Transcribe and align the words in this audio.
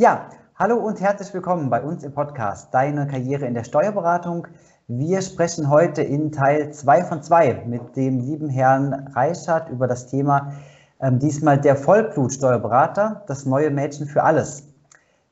Ja, 0.00 0.28
hallo 0.54 0.76
und 0.76 1.00
herzlich 1.00 1.34
willkommen 1.34 1.70
bei 1.70 1.82
uns 1.82 2.04
im 2.04 2.12
Podcast 2.12 2.72
Deine 2.72 3.08
Karriere 3.08 3.46
in 3.46 3.54
der 3.54 3.64
Steuerberatung. 3.64 4.46
Wir 4.86 5.20
sprechen 5.22 5.68
heute 5.70 6.02
in 6.02 6.30
Teil 6.30 6.72
2 6.72 7.02
von 7.02 7.20
2 7.20 7.64
mit 7.66 7.96
dem 7.96 8.20
lieben 8.20 8.48
Herrn 8.48 9.08
Reichert 9.16 9.68
über 9.70 9.88
das 9.88 10.06
Thema 10.06 10.52
ähm, 11.00 11.18
diesmal 11.18 11.60
der 11.60 11.74
Vollblutsteuerberater, 11.74 13.24
das 13.26 13.44
neue 13.44 13.72
Mädchen 13.72 14.06
für 14.06 14.22
alles. 14.22 14.68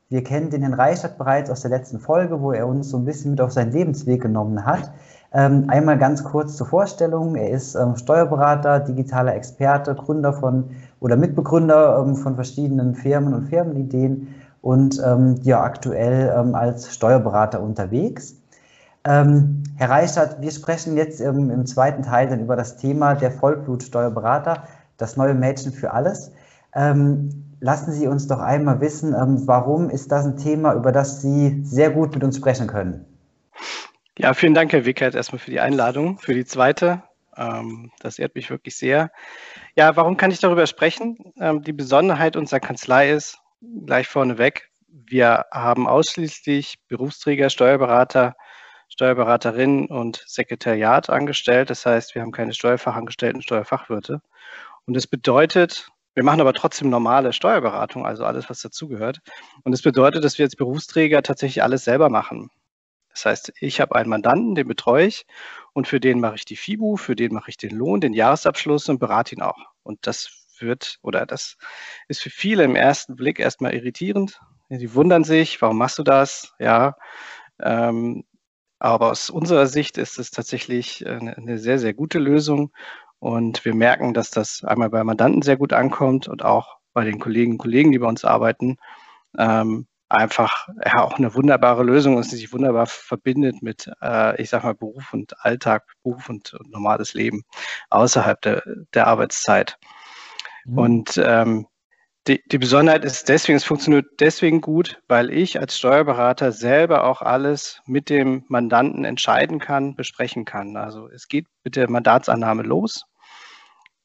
Wir 0.09 0.21
kennen 0.25 0.49
den 0.49 0.63
Herrn 0.63 0.73
Reichert 0.73 1.17
bereits 1.17 1.49
aus 1.49 1.61
der 1.61 1.71
letzten 1.71 2.01
Folge, 2.01 2.41
wo 2.41 2.51
er 2.51 2.67
uns 2.67 2.89
so 2.89 2.97
ein 2.97 3.05
bisschen 3.05 3.31
mit 3.31 3.39
auf 3.39 3.53
seinen 3.53 3.71
Lebensweg 3.71 4.21
genommen 4.21 4.65
hat. 4.65 4.91
Ähm, 5.31 5.69
einmal 5.69 5.97
ganz 5.97 6.25
kurz 6.25 6.57
zur 6.57 6.67
Vorstellung. 6.67 7.35
Er 7.35 7.51
ist 7.51 7.75
ähm, 7.75 7.95
Steuerberater, 7.95 8.81
digitaler 8.81 9.33
Experte, 9.33 9.95
Gründer 9.95 10.33
von 10.33 10.71
oder 10.99 11.15
Mitbegründer 11.15 12.03
ähm, 12.05 12.17
von 12.17 12.35
verschiedenen 12.35 12.95
Firmen 12.95 13.33
und 13.33 13.47
Firmenideen 13.47 14.27
und 14.67 15.01
ähm, 15.01 15.39
ja 15.43 15.63
aktuell 15.63 16.29
ähm, 16.37 16.53
als 16.53 16.93
Steuerberater 16.93 17.61
unterwegs. 17.61 18.35
Ähm, 19.05 19.63
Herr 19.77 19.89
Reichert, 19.89 20.41
wir 20.41 20.51
sprechen 20.51 20.97
jetzt 20.97 21.21
im 21.21 21.65
zweiten 21.65 22.03
Teil 22.03 22.27
dann 22.27 22.41
über 22.41 22.57
das 22.57 22.75
Thema 22.75 23.15
der 23.15 23.31
Vollblutsteuerberater, 23.31 24.67
das 24.97 25.15
neue 25.15 25.35
Mädchen 25.35 25.71
für 25.71 25.93
alles. 25.93 26.33
lassen 26.73 27.91
Sie 27.93 28.07
uns 28.07 28.27
doch 28.27 28.39
einmal 28.39 28.81
wissen, 28.81 29.13
warum 29.47 29.89
ist 29.89 30.11
das 30.11 30.25
ein 30.25 30.35
Thema, 30.35 30.73
über 30.73 30.91
das 30.91 31.21
Sie 31.21 31.61
sehr 31.63 31.91
gut 31.91 32.13
mit 32.13 32.23
uns 32.25 32.35
sprechen 32.35 32.67
können? 32.67 33.05
Ja, 34.17 34.33
vielen 34.33 34.53
Dank, 34.53 34.73
Herr 34.73 34.83
Wickert, 34.83 35.15
erstmal 35.15 35.39
für 35.39 35.51
die 35.51 35.61
Einladung, 35.61 36.19
für 36.19 36.33
die 36.33 36.45
zweite. 36.45 37.03
Ähm, 37.37 37.91
das 37.99 38.19
ehrt 38.19 38.35
mich 38.35 38.49
wirklich 38.49 38.75
sehr. 38.75 39.11
Ja, 39.75 39.95
warum 39.95 40.17
kann 40.17 40.31
ich 40.31 40.39
darüber 40.39 40.67
sprechen? 40.67 41.17
Ähm, 41.39 41.61
die 41.61 41.73
Besonderheit 41.73 42.35
unserer 42.35 42.59
Kanzlei 42.59 43.11
ist, 43.11 43.39
gleich 43.85 44.07
vorneweg, 44.07 44.69
wir 44.87 45.45
haben 45.51 45.87
ausschließlich 45.87 46.79
Berufsträger, 46.87 47.49
Steuerberater, 47.49 48.35
Steuerberaterinnen 48.89 49.87
und 49.87 50.23
Sekretariat 50.25 51.09
angestellt. 51.09 51.69
Das 51.69 51.85
heißt, 51.85 52.15
wir 52.15 52.21
haben 52.21 52.31
keine 52.31 52.53
Steuerfachangestellten, 52.53 53.41
Steuerfachwirte. 53.41 54.21
Und 54.85 54.95
das 54.95 55.07
bedeutet, 55.07 55.89
wir 56.13 56.23
machen 56.23 56.41
aber 56.41 56.53
trotzdem 56.53 56.89
normale 56.89 57.33
Steuerberatung, 57.33 58.05
also 58.05 58.25
alles, 58.25 58.49
was 58.49 58.61
dazugehört. 58.61 59.19
Und 59.63 59.71
das 59.71 59.81
bedeutet, 59.81 60.23
dass 60.23 60.37
wir 60.37 60.45
als 60.45 60.55
Berufsträger 60.55 61.21
tatsächlich 61.21 61.61
alles 61.61 61.83
selber 61.83 62.09
machen. 62.09 62.49
Das 63.09 63.25
heißt, 63.25 63.53
ich 63.59 63.81
habe 63.81 63.95
einen 63.95 64.09
Mandanten, 64.09 64.55
den 64.55 64.67
betreue 64.67 65.07
ich 65.07 65.25
und 65.73 65.87
für 65.87 65.99
den 65.99 66.19
mache 66.19 66.35
ich 66.35 66.45
die 66.45 66.55
FIBU, 66.55 66.97
für 66.97 67.15
den 67.15 67.33
mache 67.33 67.49
ich 67.49 67.57
den 67.57 67.75
Lohn, 67.75 67.99
den 67.99 68.13
Jahresabschluss 68.13 68.89
und 68.89 68.99
berate 68.99 69.35
ihn 69.35 69.41
auch. 69.41 69.57
Und 69.83 70.05
das 70.05 70.46
wird 70.61 70.99
oder 71.01 71.25
das 71.25 71.57
ist 72.07 72.21
für 72.21 72.29
viele 72.29 72.63
im 72.63 72.75
ersten 72.75 73.15
Blick 73.15 73.39
erstmal 73.39 73.73
irritierend. 73.73 74.39
Sie 74.69 74.93
wundern 74.93 75.23
sich, 75.23 75.61
warum 75.61 75.77
machst 75.77 75.97
du 75.97 76.03
das? 76.03 76.53
Ja, 76.59 76.97
ähm, 77.61 78.23
aber 78.79 79.11
aus 79.11 79.29
unserer 79.29 79.67
Sicht 79.67 79.97
ist 79.97 80.19
es 80.19 80.31
tatsächlich 80.31 81.05
eine, 81.07 81.37
eine, 81.37 81.57
sehr, 81.57 81.79
sehr 81.79 81.93
gute 81.93 82.19
Lösung. 82.19 82.71
Und 83.19 83.65
wir 83.65 83.73
merken, 83.73 84.13
dass 84.13 84.29
das 84.29 84.63
einmal 84.63 84.89
bei 84.89 85.03
Mandanten 85.03 85.41
sehr 85.41 85.57
gut 85.57 85.73
ankommt 85.73 86.27
und 86.27 86.43
auch 86.43 86.77
bei 86.93 87.03
den 87.03 87.19
Kolleginnen 87.19 87.53
und 87.53 87.57
Kollegen, 87.59 87.91
die 87.91 87.99
bei 87.99 88.07
uns 88.07 88.25
arbeiten. 88.25 88.77
Ähm, 89.37 89.87
einfach 90.09 90.67
ja, 90.85 91.03
auch 91.03 91.17
eine 91.17 91.33
wunderbare 91.33 91.83
Lösung 91.83 92.17
ist, 92.19 92.31
die 92.31 92.37
sich 92.37 92.53
wunderbar 92.53 92.87
verbindet 92.87 93.61
mit, 93.61 93.91
äh, 94.01 94.41
ich 94.41 94.49
sag 94.49 94.63
mal, 94.63 94.75
Beruf 94.75 95.13
und 95.13 95.33
Alltag, 95.43 95.85
Beruf 96.03 96.29
und, 96.29 96.53
und 96.53 96.71
normales 96.71 97.13
Leben 97.13 97.43
außerhalb 97.89 98.41
der, 98.41 98.63
der 98.93 99.07
Arbeitszeit. 99.07 99.77
Mhm. 100.67 100.77
Und 100.77 101.21
ähm, 101.23 101.67
die, 102.27 102.41
die 102.45 102.57
Besonderheit 102.57 103.05
ist 103.05 103.29
deswegen, 103.29 103.55
es 103.55 103.63
funktioniert 103.63 104.05
deswegen 104.19 104.59
gut, 104.59 105.01
weil 105.07 105.31
ich 105.31 105.59
als 105.59 105.77
Steuerberater 105.77 106.51
selber 106.51 107.05
auch 107.05 107.21
alles 107.21 107.81
mit 107.85 108.09
dem 108.09 108.43
Mandanten 108.49 109.05
entscheiden 109.05 109.59
kann, 109.59 109.95
besprechen 109.95 110.43
kann. 110.43 110.75
Also 110.75 111.07
es 111.07 111.29
geht 111.29 111.47
mit 111.63 111.77
der 111.77 111.89
Mandatsannahme 111.89 112.63
los. 112.63 113.05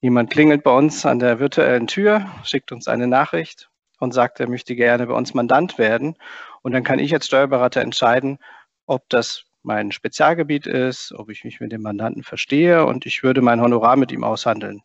Jemand 0.00 0.30
klingelt 0.30 0.62
bei 0.62 0.72
uns 0.72 1.04
an 1.04 1.18
der 1.18 1.40
virtuellen 1.40 1.86
Tür, 1.86 2.26
schickt 2.44 2.72
uns 2.72 2.88
eine 2.88 3.08
Nachricht 3.08 3.70
und 3.98 4.12
sagt, 4.12 4.40
er 4.40 4.48
möchte 4.48 4.74
gerne 4.76 5.06
bei 5.06 5.14
uns 5.14 5.34
Mandant 5.34 5.78
werden. 5.78 6.16
Und 6.62 6.72
dann 6.72 6.84
kann 6.84 6.98
ich 6.98 7.12
als 7.14 7.26
Steuerberater 7.26 7.80
entscheiden, 7.80 8.38
ob 8.86 9.08
das 9.08 9.44
mein 9.62 9.92
Spezialgebiet 9.92 10.66
ist, 10.66 11.12
ob 11.12 11.30
ich 11.30 11.44
mich 11.44 11.60
mit 11.60 11.72
dem 11.72 11.82
Mandanten 11.82 12.22
verstehe 12.22 12.84
und 12.84 13.06
ich 13.06 13.22
würde 13.22 13.42
mein 13.42 13.60
Honorar 13.60 13.96
mit 13.96 14.10
ihm 14.10 14.24
aushandeln. 14.24 14.82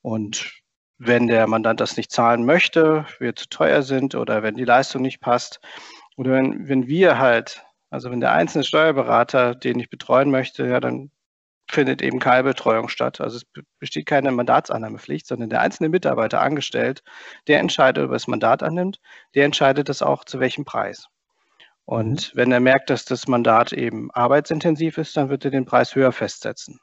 Und 0.00 0.62
wenn 0.98 1.26
der 1.26 1.46
Mandant 1.46 1.80
das 1.80 1.96
nicht 1.96 2.10
zahlen 2.10 2.44
möchte, 2.44 3.06
wir 3.18 3.36
zu 3.36 3.48
teuer 3.48 3.82
sind 3.82 4.14
oder 4.14 4.42
wenn 4.42 4.54
die 4.54 4.64
Leistung 4.64 5.02
nicht 5.02 5.20
passt 5.20 5.60
oder 6.16 6.32
wenn, 6.32 6.68
wenn 6.68 6.86
wir 6.86 7.18
halt, 7.18 7.64
also 7.90 8.10
wenn 8.10 8.20
der 8.20 8.32
einzelne 8.32 8.64
Steuerberater, 8.64 9.54
den 9.54 9.78
ich 9.78 9.90
betreuen 9.90 10.30
möchte, 10.30 10.66
ja, 10.66 10.80
dann 10.80 11.10
findet 11.68 12.00
eben 12.00 12.18
keine 12.18 12.44
Betreuung 12.44 12.88
statt. 12.88 13.20
Also 13.20 13.38
es 13.38 13.46
besteht 13.78 14.06
keine 14.06 14.30
Mandatsannahmepflicht, 14.30 15.26
sondern 15.26 15.50
der 15.50 15.60
einzelne 15.60 15.88
Mitarbeiter 15.88 16.40
angestellt, 16.40 17.02
der 17.48 17.58
entscheidet, 17.60 18.04
ob 18.04 18.10
er 18.10 18.14
das 18.14 18.28
Mandat 18.28 18.62
annimmt, 18.62 19.00
der 19.34 19.44
entscheidet 19.44 19.88
das 19.88 20.02
auch 20.02 20.24
zu 20.24 20.40
welchem 20.40 20.64
Preis. 20.64 21.08
Und 21.84 22.34
mhm. 22.34 22.38
wenn 22.38 22.52
er 22.52 22.60
merkt, 22.60 22.90
dass 22.90 23.04
das 23.04 23.26
Mandat 23.28 23.72
eben 23.72 24.10
arbeitsintensiv 24.12 24.98
ist, 24.98 25.16
dann 25.16 25.28
wird 25.28 25.44
er 25.44 25.50
den 25.50 25.64
Preis 25.64 25.94
höher 25.94 26.12
festsetzen. 26.12 26.80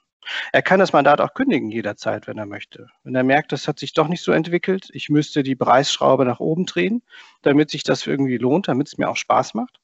Er 0.52 0.62
kann 0.62 0.80
das 0.80 0.94
Mandat 0.94 1.22
auch 1.22 1.34
kündigen 1.34 1.70
jederzeit, 1.70 2.28
wenn 2.28 2.38
er 2.38 2.46
möchte. 2.46 2.90
Wenn 3.04 3.16
er 3.16 3.24
merkt, 3.24 3.52
das 3.52 3.68
hat 3.68 3.80
sich 3.80 3.94
doch 3.94 4.08
nicht 4.08 4.24
so 4.24 4.32
entwickelt, 4.32 4.90
ich 4.94 5.10
müsste 5.10 5.44
die 5.44 5.56
Preisschraube 5.56 6.26
nach 6.26 6.40
oben 6.40 6.66
drehen, 6.66 7.04
damit 7.42 7.70
sich 7.70 7.84
das 7.84 8.08
irgendwie 8.08 8.38
lohnt, 8.38 8.68
damit 8.68 8.88
es 8.88 8.98
mir 8.98 9.10
auch 9.10 9.18
Spaß 9.18 9.54
macht. 9.54 9.80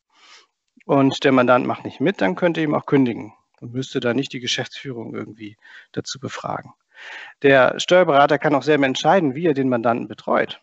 Und 0.86 1.24
der 1.24 1.32
Mandant 1.32 1.68
macht 1.68 1.86
nicht 1.86 2.00
mit, 2.00 2.22
dann 2.22 2.36
könnte 2.36 2.62
er 2.62 2.64
ihm 2.64 2.74
auch 2.74 2.86
kündigen 2.86 3.34
und 3.62 3.74
müsste 3.74 4.00
da 4.00 4.14
nicht 4.14 4.34
die 4.34 4.40
Geschäftsführung 4.40 5.14
irgendwie 5.14 5.58
dazu 5.92 6.20
befragen. 6.20 6.74
Der 7.42 7.80
Steuerberater 7.80 8.40
kann 8.40 8.56
auch 8.56 8.64
selber 8.64 8.86
entscheiden, 8.86 9.36
wie 9.36 9.46
er 9.46 9.54
den 9.54 9.70
Mandanten 9.70 10.08
betreut. 10.08 10.62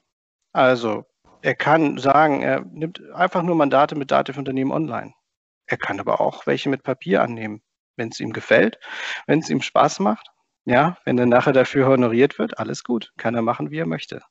Also 0.52 1.06
er 1.42 1.54
kann 1.54 1.98
sagen, 1.98 2.42
er 2.42 2.60
nimmt 2.60 3.02
einfach 3.12 3.42
nur 3.42 3.54
Mandate 3.54 3.94
mit 3.94 4.10
Dativ-Unternehmen 4.10 4.72
online. 4.72 5.14
Er 5.66 5.76
kann 5.76 6.00
aber 6.00 6.20
auch 6.20 6.46
welche 6.46 6.68
mit 6.68 6.82
Papier 6.82 7.22
annehmen, 7.22 7.62
wenn 7.96 8.08
es 8.08 8.20
ihm 8.20 8.32
gefällt, 8.32 8.78
wenn 9.26 9.40
es 9.40 9.50
ihm 9.50 9.62
Spaß 9.62 10.00
macht. 10.00 10.30
Ja, 10.64 10.98
wenn 11.04 11.16
er 11.18 11.26
nachher 11.26 11.52
dafür 11.52 11.86
honoriert 11.86 12.38
wird, 12.38 12.58
alles 12.58 12.82
gut, 12.82 13.12
kann 13.16 13.34
er 13.34 13.42
machen, 13.42 13.70
wie 13.70 13.78
er 13.78 13.86
möchte. 13.86 14.22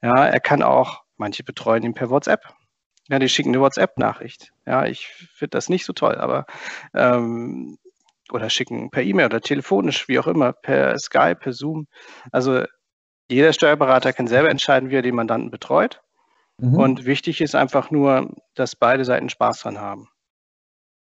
Ja, 0.00 0.26
er 0.26 0.40
kann 0.40 0.62
auch, 0.62 1.02
manche 1.16 1.44
betreuen 1.44 1.82
ihn 1.82 1.94
per 1.94 2.08
WhatsApp. 2.08 2.54
Ja, 3.08 3.18
die 3.18 3.28
schicken 3.28 3.50
eine 3.50 3.60
WhatsApp-Nachricht. 3.60 4.52
Ja, 4.66 4.86
ich 4.86 5.08
finde 5.08 5.50
das 5.50 5.68
nicht 5.68 5.84
so 5.84 5.92
toll, 5.92 6.16
aber 6.16 6.46
ähm, 6.94 7.78
oder 8.30 8.50
schicken 8.50 8.90
per 8.90 9.02
E-Mail 9.02 9.26
oder 9.26 9.40
telefonisch, 9.40 10.08
wie 10.08 10.18
auch 10.18 10.26
immer, 10.26 10.52
per 10.52 10.98
Skype, 10.98 11.36
per 11.36 11.52
Zoom. 11.52 11.86
Also 12.32 12.64
jeder 13.30 13.52
Steuerberater 13.52 14.12
kann 14.12 14.26
selber 14.26 14.50
entscheiden, 14.50 14.90
wie 14.90 14.96
er 14.96 15.02
den 15.02 15.14
Mandanten 15.14 15.50
betreut. 15.50 16.02
Mhm. 16.58 16.74
Und 16.74 17.04
wichtig 17.06 17.40
ist 17.40 17.54
einfach 17.54 17.90
nur, 17.90 18.34
dass 18.54 18.76
beide 18.76 19.04
Seiten 19.04 19.28
Spaß 19.28 19.60
dran 19.60 19.78
haben. 19.78 20.08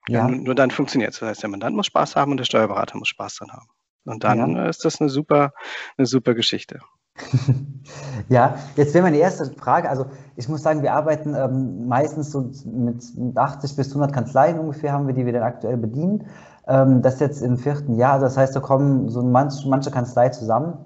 Ja. 0.07 0.27
Nur, 0.27 0.37
nur, 0.37 0.55
dann 0.55 0.71
funktioniert 0.71 1.13
es. 1.13 1.19
Das 1.19 1.29
heißt, 1.29 1.43
der 1.43 1.49
Mandant 1.49 1.75
muss 1.75 1.87
Spaß 1.87 2.15
haben 2.15 2.31
und 2.31 2.37
der 2.37 2.45
Steuerberater 2.45 2.97
muss 2.97 3.07
Spaß 3.07 3.35
dran 3.35 3.51
haben. 3.51 3.67
Und 4.05 4.23
dann 4.23 4.55
ja. 4.55 4.67
ist 4.67 4.83
das 4.83 4.99
eine 4.99 5.09
super, 5.09 5.53
eine 5.97 6.05
super 6.05 6.33
Geschichte. 6.33 6.79
ja, 8.29 8.55
jetzt 8.75 8.93
wäre 8.93 9.03
meine 9.03 9.17
erste 9.17 9.45
Frage. 9.53 9.89
Also 9.89 10.07
ich 10.35 10.49
muss 10.49 10.63
sagen, 10.63 10.81
wir 10.81 10.93
arbeiten 10.93 11.35
ähm, 11.35 11.87
meistens 11.87 12.31
so 12.31 12.51
mit 12.65 13.03
80 13.35 13.75
bis 13.75 13.89
100 13.89 14.11
Kanzleien 14.11 14.59
ungefähr, 14.59 14.93
haben 14.93 15.07
wir, 15.07 15.13
die 15.13 15.25
wir 15.25 15.33
dann 15.33 15.43
aktuell 15.43 15.77
bedienen. 15.77 16.27
Ähm, 16.67 17.01
das 17.01 17.19
jetzt 17.19 17.41
im 17.41 17.57
vierten 17.57 17.97
Jahr, 17.97 18.19
das 18.19 18.35
heißt, 18.35 18.55
da 18.55 18.59
kommen 18.59 19.09
so 19.09 19.21
manch, 19.21 19.65
manche 19.65 19.91
Kanzlei 19.91 20.29
zusammen. 20.29 20.77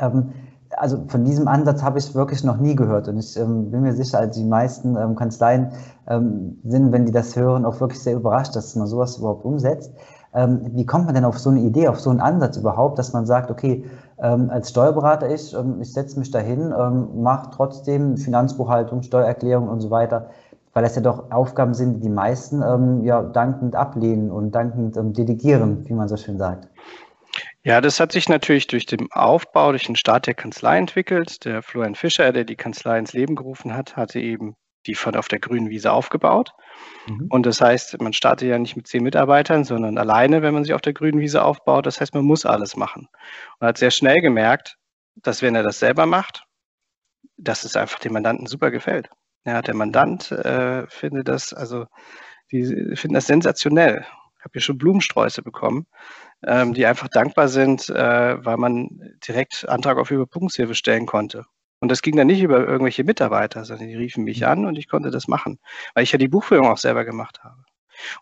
Ähm, 0.00 0.32
also 0.80 1.04
von 1.08 1.24
diesem 1.24 1.46
Ansatz 1.46 1.82
habe 1.82 1.98
ich 1.98 2.14
wirklich 2.14 2.42
noch 2.42 2.56
nie 2.56 2.74
gehört 2.74 3.06
und 3.08 3.18
ich 3.18 3.36
ähm, 3.36 3.70
bin 3.70 3.82
mir 3.82 3.92
sicher, 3.94 4.18
also 4.18 4.40
die 4.40 4.46
meisten 4.46 4.96
ähm, 4.96 5.14
Kanzleien 5.14 5.72
ähm, 6.08 6.58
sind, 6.64 6.90
wenn 6.92 7.04
die 7.04 7.12
das 7.12 7.36
hören, 7.36 7.66
auch 7.66 7.80
wirklich 7.80 8.00
sehr 8.00 8.14
überrascht, 8.14 8.56
dass 8.56 8.74
man 8.76 8.86
sowas 8.86 9.18
überhaupt 9.18 9.44
umsetzt. 9.44 9.92
Ähm, 10.32 10.60
wie 10.72 10.86
kommt 10.86 11.06
man 11.06 11.14
denn 11.14 11.24
auf 11.24 11.38
so 11.38 11.50
eine 11.50 11.60
Idee, 11.60 11.88
auf 11.88 12.00
so 12.00 12.08
einen 12.08 12.20
Ansatz 12.20 12.56
überhaupt, 12.56 12.98
dass 12.98 13.12
man 13.12 13.26
sagt, 13.26 13.50
okay, 13.50 13.84
ähm, 14.18 14.48
als 14.50 14.70
Steuerberater 14.70 15.28
ich, 15.28 15.54
ähm, 15.54 15.80
ich 15.80 15.92
setze 15.92 16.18
mich 16.18 16.30
dahin, 16.30 16.72
mache 17.20 17.50
trotzdem 17.54 18.16
Finanzbuchhaltung, 18.16 19.02
Steuererklärung 19.02 19.68
und 19.68 19.80
so 19.80 19.90
weiter 19.90 20.30
weil 20.72 20.84
das 20.84 20.94
ja 20.94 21.02
doch 21.02 21.32
Aufgaben 21.32 21.74
sind, 21.74 21.96
die 21.96 22.00
die 22.02 22.08
meisten 22.08 23.02
ja 23.04 23.24
dankend 23.24 23.74
ablehnen 23.74 24.30
und 24.30 24.54
dankend 24.54 24.96
delegieren, 25.18 25.84
wie 25.88 25.94
man 25.94 26.06
so 26.06 26.16
schön 26.16 26.38
sagt. 26.38 26.68
Ja, 27.62 27.80
das 27.80 28.00
hat 28.00 28.12
sich 28.12 28.28
natürlich 28.28 28.66
durch 28.68 28.86
den 28.86 29.08
Aufbau, 29.12 29.70
durch 29.70 29.84
den 29.84 29.96
Start 29.96 30.26
der 30.26 30.34
Kanzlei 30.34 30.78
entwickelt. 30.78 31.44
Der 31.44 31.62
Florian 31.62 31.94
Fischer, 31.94 32.32
der 32.32 32.44
die 32.44 32.56
Kanzlei 32.56 32.98
ins 32.98 33.12
Leben 33.12 33.36
gerufen 33.36 33.74
hat, 33.74 33.96
hatte 33.96 34.18
eben 34.18 34.54
die 34.86 34.94
von 34.94 35.14
auf 35.14 35.28
der 35.28 35.40
grünen 35.40 35.68
Wiese 35.68 35.92
aufgebaut. 35.92 36.52
Mhm. 37.06 37.26
Und 37.28 37.44
das 37.44 37.60
heißt, 37.60 38.00
man 38.00 38.14
startet 38.14 38.48
ja 38.48 38.58
nicht 38.58 38.76
mit 38.76 38.86
zehn 38.86 39.02
Mitarbeitern, 39.02 39.64
sondern 39.64 39.98
alleine, 39.98 40.40
wenn 40.40 40.54
man 40.54 40.64
sich 40.64 40.72
auf 40.72 40.80
der 40.80 40.94
grünen 40.94 41.20
Wiese 41.20 41.44
aufbaut. 41.44 41.84
Das 41.84 42.00
heißt, 42.00 42.14
man 42.14 42.24
muss 42.24 42.46
alles 42.46 42.76
machen. 42.76 43.08
Und 43.58 43.66
hat 43.66 43.76
sehr 43.76 43.90
schnell 43.90 44.22
gemerkt, 44.22 44.76
dass 45.16 45.42
wenn 45.42 45.54
er 45.54 45.62
das 45.62 45.78
selber 45.78 46.06
macht, 46.06 46.44
dass 47.36 47.64
es 47.64 47.76
einfach 47.76 47.98
dem 47.98 48.14
Mandanten 48.14 48.46
super 48.46 48.70
gefällt. 48.70 49.10
Ja, 49.44 49.60
der 49.60 49.74
Mandant 49.74 50.30
äh, 50.32 50.86
findet 50.88 51.28
das, 51.28 51.52
also 51.52 51.86
die 52.52 52.96
finden 52.96 53.14
das 53.14 53.26
sensationell. 53.26 54.06
Ich 54.40 54.44
habe 54.44 54.52
hier 54.52 54.62
schon 54.62 54.78
Blumensträuße 54.78 55.42
bekommen, 55.42 55.86
ähm, 56.46 56.72
die 56.72 56.86
einfach 56.86 57.08
dankbar 57.08 57.48
sind, 57.48 57.90
äh, 57.90 58.42
weil 58.42 58.56
man 58.56 58.88
direkt 59.28 59.68
Antrag 59.68 59.98
auf 59.98 60.10
Überpunktshilfe 60.10 60.74
stellen 60.74 61.04
konnte. 61.04 61.44
Und 61.80 61.90
das 61.90 62.00
ging 62.00 62.16
dann 62.16 62.26
nicht 62.26 62.40
über 62.40 62.66
irgendwelche 62.66 63.04
Mitarbeiter, 63.04 63.66
sondern 63.66 63.88
die 63.88 63.96
riefen 63.96 64.24
mich 64.24 64.46
an 64.46 64.64
und 64.64 64.76
ich 64.76 64.88
konnte 64.88 65.10
das 65.10 65.28
machen, 65.28 65.58
weil 65.94 66.04
ich 66.04 66.12
ja 66.12 66.18
die 66.18 66.28
Buchführung 66.28 66.68
auch 66.68 66.78
selber 66.78 67.04
gemacht 67.04 67.44
habe. 67.44 67.62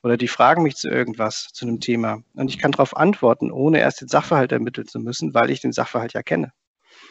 Oder 0.02 0.16
die 0.16 0.26
fragen 0.26 0.64
mich 0.64 0.74
zu 0.74 0.88
irgendwas, 0.88 1.50
zu 1.52 1.66
einem 1.66 1.78
Thema. 1.78 2.22
Und 2.34 2.48
ich 2.48 2.58
kann 2.58 2.72
darauf 2.72 2.96
antworten, 2.96 3.52
ohne 3.52 3.78
erst 3.78 4.00
den 4.00 4.08
Sachverhalt 4.08 4.50
ermitteln 4.50 4.88
zu 4.88 4.98
müssen, 4.98 5.34
weil 5.34 5.50
ich 5.50 5.60
den 5.60 5.72
Sachverhalt 5.72 6.14
ja 6.14 6.24
kenne. 6.24 6.52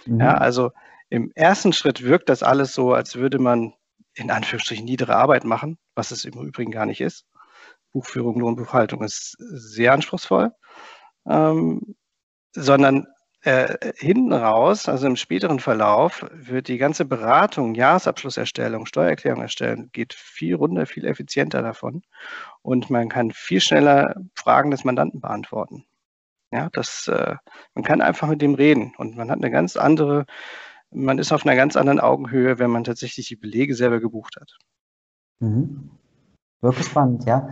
Mhm. 0.05 0.19
Ja, 0.19 0.33
also 0.33 0.71
im 1.09 1.31
ersten 1.33 1.71
Schritt 1.71 2.03
wirkt 2.03 2.27
das 2.27 2.43
alles 2.43 2.73
so, 2.73 2.93
als 2.93 3.15
würde 3.15 3.39
man 3.39 3.73
in 4.13 4.31
Anführungsstrichen 4.31 4.83
niedere 4.83 5.15
Arbeit 5.15 5.45
machen, 5.45 5.77
was 5.95 6.11
es 6.11 6.25
im 6.25 6.33
Übrigen 6.33 6.71
gar 6.71 6.85
nicht 6.85 6.99
ist. 6.99 7.25
Buchführung, 7.97 8.39
Lohnbuchhaltung 8.39 9.03
ist 9.03 9.35
sehr 9.39 9.91
anspruchsvoll, 9.91 10.51
ähm, 11.27 11.95
sondern 12.53 13.07
äh, 13.41 13.93
hinten 13.95 14.33
raus, 14.33 14.87
also 14.87 15.07
im 15.07 15.15
späteren 15.15 15.59
Verlauf, 15.59 16.23
wird 16.31 16.67
die 16.67 16.77
ganze 16.77 17.05
Beratung, 17.05 17.73
Jahresabschlusserstellung, 17.73 18.85
Steuererklärung 18.85 19.41
erstellen, 19.41 19.89
geht 19.93 20.13
viel 20.13 20.53
runter, 20.53 20.85
viel 20.85 21.05
effizienter 21.05 21.63
davon. 21.63 22.03
Und 22.61 22.91
man 22.91 23.09
kann 23.09 23.31
viel 23.31 23.61
schneller 23.61 24.15
Fragen 24.35 24.69
des 24.69 24.83
Mandanten 24.83 25.21
beantworten. 25.21 25.85
Ja, 26.51 26.69
das, 26.73 27.07
äh, 27.07 27.35
man 27.73 27.83
kann 27.83 28.01
einfach 28.01 28.27
mit 28.27 28.43
dem 28.43 28.53
reden 28.53 28.93
und 28.97 29.17
man 29.17 29.31
hat 29.31 29.37
eine 29.37 29.49
ganz 29.49 29.75
andere, 29.75 30.25
man 30.91 31.17
ist 31.17 31.31
auf 31.31 31.45
einer 31.45 31.55
ganz 31.55 31.75
anderen 31.75 31.99
Augenhöhe, 31.99 32.59
wenn 32.59 32.69
man 32.69 32.83
tatsächlich 32.83 33.27
die 33.27 33.35
Belege 33.35 33.73
selber 33.73 33.99
gebucht 33.99 34.35
hat. 34.39 34.55
Mhm. 35.39 35.97
Wirklich 36.61 36.87
spannend, 36.87 37.25
ja. 37.25 37.49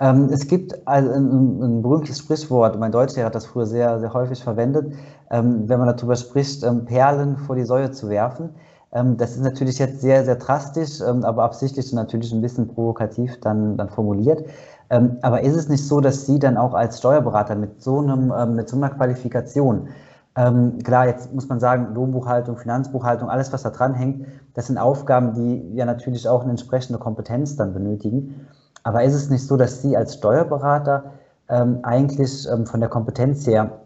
Ähm, 0.00 0.28
es 0.32 0.46
gibt 0.46 0.86
also 0.86 1.10
ein, 1.10 1.60
ein, 1.60 1.82
berühmtes 1.82 2.18
Sprichwort, 2.18 2.78
mein 2.78 2.92
Deutschlehrer 2.92 3.26
hat 3.26 3.34
das 3.34 3.46
früher 3.46 3.66
sehr, 3.66 3.98
sehr 3.98 4.12
häufig 4.12 4.42
verwendet, 4.42 4.92
ähm, 5.30 5.68
wenn 5.68 5.80
man 5.80 5.88
darüber 5.96 6.14
spricht, 6.14 6.62
ähm, 6.62 6.84
Perlen 6.84 7.36
vor 7.36 7.56
die 7.56 7.64
Säue 7.64 7.90
zu 7.90 8.08
werfen. 8.08 8.50
Ähm, 8.92 9.16
das 9.16 9.32
ist 9.32 9.42
natürlich 9.42 9.78
jetzt 9.78 10.00
sehr, 10.00 10.24
sehr 10.24 10.36
drastisch, 10.36 11.00
ähm, 11.00 11.24
aber 11.24 11.42
absichtlich 11.42 11.92
natürlich 11.92 12.32
ein 12.32 12.42
bisschen 12.42 12.68
provokativ 12.68 13.40
dann, 13.40 13.76
dann 13.76 13.88
formuliert. 13.88 14.44
Ähm, 14.90 15.18
aber 15.22 15.40
ist 15.42 15.56
es 15.56 15.68
nicht 15.68 15.86
so, 15.86 16.00
dass 16.00 16.26
Sie 16.26 16.38
dann 16.38 16.56
auch 16.56 16.74
als 16.74 16.98
Steuerberater 16.98 17.56
mit 17.56 17.82
so, 17.82 17.98
einem, 17.98 18.54
mit 18.54 18.68
so 18.68 18.76
einer 18.76 18.90
Qualifikation 18.90 19.88
ähm, 20.36 20.78
klar, 20.82 21.06
jetzt 21.06 21.32
muss 21.32 21.48
man 21.48 21.60
sagen, 21.60 21.94
Lohnbuchhaltung, 21.94 22.56
Finanzbuchhaltung, 22.56 23.30
alles, 23.30 23.52
was 23.52 23.62
da 23.62 23.70
dran 23.70 23.94
hängt, 23.94 24.26
das 24.54 24.66
sind 24.66 24.78
Aufgaben, 24.78 25.34
die 25.34 25.76
ja 25.76 25.84
natürlich 25.84 26.28
auch 26.28 26.42
eine 26.42 26.50
entsprechende 26.50 26.98
Kompetenz 26.98 27.56
dann 27.56 27.72
benötigen. 27.72 28.46
Aber 28.82 29.04
ist 29.04 29.14
es 29.14 29.30
nicht 29.30 29.46
so, 29.46 29.56
dass 29.56 29.80
Sie 29.80 29.96
als 29.96 30.14
Steuerberater 30.14 31.12
ähm, 31.48 31.80
eigentlich 31.82 32.46
ähm, 32.50 32.66
von 32.66 32.80
der 32.80 32.88
Kompetenz 32.88 33.46
her 33.46 33.80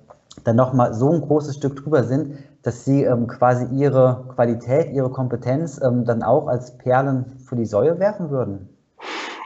dann 0.44 0.56
nochmal 0.56 0.94
so 0.94 1.12
ein 1.12 1.20
großes 1.20 1.56
Stück 1.56 1.76
drüber 1.76 2.04
sind, 2.04 2.38
dass 2.62 2.84
Sie 2.84 3.04
ähm, 3.04 3.26
quasi 3.26 3.66
Ihre 3.74 4.24
Qualität, 4.34 4.90
Ihre 4.92 5.10
Kompetenz 5.10 5.80
ähm, 5.82 6.04
dann 6.04 6.22
auch 6.22 6.46
als 6.46 6.78
Perlen 6.78 7.26
für 7.44 7.56
die 7.56 7.66
Säue 7.66 7.98
werfen 7.98 8.30
würden? 8.30 8.68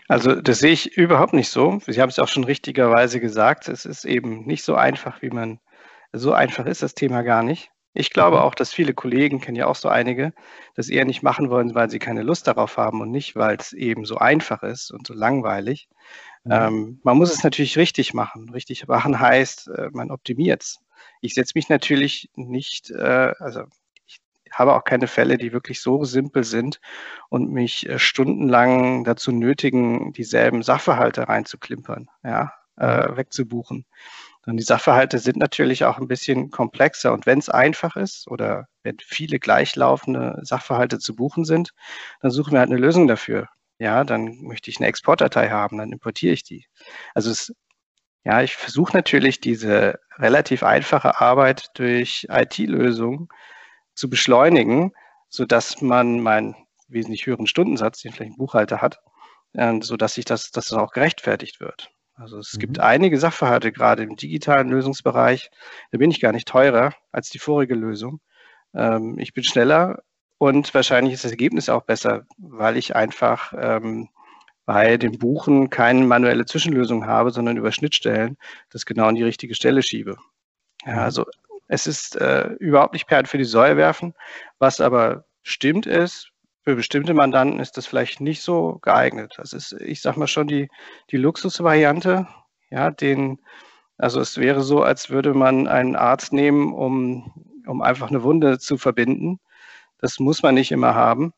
Also 0.09 0.35
das 0.35 0.59
sehe 0.59 0.73
ich 0.73 0.97
überhaupt 0.97 1.33
nicht 1.33 1.51
so. 1.51 1.79
Sie 1.87 2.01
haben 2.01 2.11
es 2.11 2.19
auch 2.19 2.29
schon 2.29 2.45
richtigerweise 2.45 3.19
gesagt. 3.19 3.69
Es 3.69 3.87
ist 3.87 4.05
eben 4.05 4.45
nicht 4.45 4.65
so 4.65 4.75
einfach, 4.75 5.23
wie 5.23 5.31
man 5.31 5.59
so 6.13 6.33
einfach 6.33 6.67
ist 6.67 6.83
das 6.83 6.95
Thema 6.95 7.23
gar 7.23 7.43
nicht. 7.43 7.71
Ich 7.95 8.11
glaube 8.11 8.39
mhm. 8.39 8.43
auch, 8.43 8.55
dass 8.55 8.73
viele 8.73 8.95
Kollegen, 8.95 9.41
kennen 9.41 9.57
ja 9.57 9.67
auch 9.67 9.77
so 9.77 9.89
einige, 9.89 10.33
das 10.75 10.89
eher 10.89 11.05
nicht 11.05 11.23
machen 11.23 11.51
wollen, 11.51 11.75
weil 11.75 11.91
sie 11.91 11.99
keine 11.99 12.23
Lust 12.23 12.47
darauf 12.47 12.77
haben 12.77 13.01
und 13.01 13.11
nicht, 13.11 13.37
weil 13.37 13.57
es 13.57 13.73
eben 13.73 14.05
so 14.05 14.17
einfach 14.17 14.63
ist 14.63 14.91
und 14.91 15.07
so 15.07 15.15
langweilig. 15.15 15.89
Mhm. 16.45 16.53
Ähm, 16.53 17.01
man 17.03 17.19
muss 17.19 17.33
es 17.33 17.45
natürlich 17.45 17.77
richtig 17.77 18.15
machen. 18.15 18.49
Richtig 18.51 18.89
machen 18.89 19.21
heißt, 19.21 19.69
äh, 19.69 19.91
man 19.93 20.11
optimiert 20.11 20.63
es. 20.63 20.81
Ich 21.21 21.35
setze 21.35 21.53
mich 21.55 21.69
natürlich 21.69 22.31
nicht, 22.35 22.91
äh, 22.91 23.35
also 23.39 23.65
ich 24.07 24.21
habe 24.53 24.75
auch 24.75 24.85
keine 24.85 25.07
Fälle, 25.07 25.37
die 25.37 25.53
wirklich 25.53 25.81
so 25.81 26.05
simpel 26.05 26.45
sind 26.45 26.81
und 27.29 27.51
mich 27.51 27.89
äh, 27.89 27.99
stundenlang 27.99 29.05
dazu 29.05 29.33
nötigen, 29.33 30.13
dieselben 30.13 30.63
Sachverhalte 30.63 31.29
reinzuklimpern, 31.29 32.09
ja, 32.25 32.53
äh, 32.79 33.09
mhm. 33.09 33.17
wegzubuchen. 33.19 33.85
Und 34.47 34.57
die 34.57 34.65
Sachverhalte 34.65 35.19
sind 35.19 35.37
natürlich 35.37 35.85
auch 35.85 35.99
ein 35.99 36.09
bisschen 36.09 36.51
komplexer. 36.51 37.13
Und 37.13 37.27
wenn 37.27 37.39
es 37.39 37.49
einfach 37.49 37.97
ist 37.97 38.29
oder 38.29 38.67
wenn 38.83 38.97
viele 39.01 39.39
gleichlaufende 39.39 40.41
Sachverhalte 40.43 40.99
zu 40.99 41.15
buchen 41.15 41.45
sind, 41.45 41.71
dann 42.21 42.31
suchen 42.33 42.53
wir 42.53 42.59
halt 42.61 42.71
eine 42.71 42.81
Lösung 42.81 43.07
dafür. 43.07 43.49
Ja, 43.79 44.05
dann 44.05 44.39
möchte 44.43 44.71
ich 44.71 44.79
eine 44.79 44.89
Exportdatei 44.89 45.51
haben, 45.51 45.79
dann 45.79 45.93
importiere 45.93 46.35
ich 46.35 46.43
die. 46.45 46.67
Also 47.15 47.31
es, 47.31 47.53
ja, 48.25 48.43
ich 48.43 48.57
versuche 48.57 48.97
natürlich 48.97 49.41
diese 49.41 49.99
relativ 50.19 50.63
einfache 50.63 51.21
Arbeit 51.21 51.71
durch 51.75 52.27
IT-Lösungen 52.31 53.29
zu 53.95 54.09
beschleunigen, 54.11 54.93
sodass 55.29 55.81
man 55.81 56.21
meinen 56.21 56.57
wesentlich 56.89 57.27
höheren 57.27 57.47
Stundensatz, 57.47 58.03
den 58.03 58.13
vielleicht 58.13 58.33
ein 58.33 58.39
Buchhalter 58.39 58.83
hat, 58.83 59.01
äh, 59.55 59.81
sodass 59.83 60.15
sich 60.15 60.25
das, 60.25 60.51
dass 60.51 60.67
das 60.67 60.79
auch 60.79 60.93
gerechtfertigt 60.93 61.61
wird. 61.61 61.91
Also 62.15 62.39
es 62.39 62.55
mhm. 62.55 62.61
gibt 62.61 62.81
einige 62.81 63.19
Sachverhalte, 63.19 63.73
gerade 63.73 64.03
im 64.03 64.17
digitalen 64.17 64.69
Lösungsbereich, 64.69 65.51
da 65.91 65.99
bin 65.99 66.11
ich 66.11 66.21
gar 66.21 66.33
nicht 66.33 66.49
teurer 66.49 66.95
als 67.11 67.31
die 67.31 67.39
vorige 67.39 67.75
Lösung. 67.75 68.21
Ähm, 68.75 69.19
ich 69.19 69.35
bin 69.35 69.45
schneller 69.45 70.03
und 70.39 70.73
wahrscheinlich 70.75 71.15
ist 71.15 71.25
das 71.25 71.31
Ergebnis 71.31 71.69
auch 71.69 71.83
besser, 71.83 72.27
weil 72.39 72.77
ich 72.77 72.97
einfach 72.97 73.53
ähm, 73.57 74.09
bei 74.65 74.97
dem 74.97 75.19
Buchen 75.19 75.71
keine 75.71 76.05
manuelle 76.05 76.47
Zwischenlösung 76.47 77.07
habe, 77.07 77.31
sondern 77.31 77.57
über 77.57 77.73
Schnittstellen 77.73 78.37
das 78.71 78.87
genau 78.87 79.07
an 79.07 79.15
die 79.15 79.25
richtige 79.25 79.55
Stelle 79.55 79.83
schiebe. 79.83 80.17
Ja, 80.85 80.93
mhm. 80.93 80.99
also 80.99 81.27
es 81.69 81.87
ist 81.87 82.17
äh, 82.17 82.49
überhaupt 82.59 82.93
nicht 82.93 83.07
Perlen 83.07 83.27
für 83.27 83.39
die 83.39 83.45
Säule 83.45 83.77
werfen. 83.77 84.15
Was 84.59 84.81
aber 84.81 85.25
stimmt 85.43 85.87
ist, 85.87 86.32
für 86.63 86.77
bestimmte 86.77 87.15
Mandanten 87.15 87.61
ist 87.61 87.77
das 87.77 87.87
vielleicht 87.87 88.21
nicht 88.21 88.43
so 88.43 88.79
geeignet. 88.83 89.35
Das 89.37 89.53
ist, 89.53 89.73
ich 89.81 90.01
sag 90.01 90.17
mal 90.17 90.29
schon, 90.29 90.47
die, 90.47 90.69
die 91.11 91.17
Luxusvariante, 91.17 92.29
ja, 92.71 92.91
den, 92.91 93.41
also 93.99 94.21
es 94.21 94.39
wäre 94.39 94.63
so, 94.63 94.83
als 94.83 95.11
würde 95.11 95.35
man 95.35 95.67
einen 95.67 95.97
Arzt 95.97 96.33
nehmen, 96.33 96.73
um, 96.73 97.33
um 97.67 97.83
einfach 97.83 98.09
eine 98.09 98.23
Wunde 98.23 98.59
zu 98.59 98.79
verbinden. 98.79 99.41
Das 99.99 100.19
muss 100.19 100.43
man 100.43 100.55
nicht 100.55 100.73
immer 100.73 100.95
haben. 100.95 101.33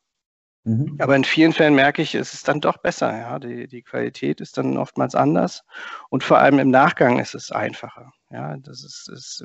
Mhm. 0.65 0.97
Aber 0.99 1.17
in 1.17 1.25
vielen 1.25 1.53
Fällen 1.53 1.75
merke 1.75 2.03
ich, 2.03 2.15
es 2.15 2.35
ist 2.35 2.49
dann 2.49 2.61
doch 2.61 2.79
besser. 2.79 3.17
Ja? 3.17 3.39
Die, 3.39 3.67
die 3.69 3.83
Qualität 3.83 4.41
ist 4.41 4.59
dann 4.59 4.77
oftmals 4.77 5.15
anders 5.15 5.63
und 6.11 6.23
vor 6.23 6.39
allem 6.39 6.59
im 6.59 6.71
Nachgang 6.71 7.19
ist 7.19 7.35
es 7.35 7.51
einfacher. 7.51 8.13
Ja, 8.35 8.57
das 8.57 8.83
ist, 8.83 9.09
ist, 9.13 9.45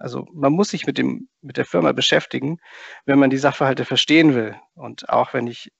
also 0.00 0.26
man 0.32 0.50
muss 0.54 0.70
sich 0.70 0.86
mit 0.86 0.96
dem, 0.96 1.28
mit 1.42 1.58
der 1.58 1.66
Firma 1.66 1.92
beschäftigen, 1.92 2.56
wenn 3.04 3.18
man 3.18 3.28
die 3.28 3.36
Sachverhalte 3.36 3.84
verstehen 3.84 4.34
will. 4.34 4.56
Und 4.74 5.10
auch 5.10 5.34
wenn 5.34 5.46
ich, 5.46 5.70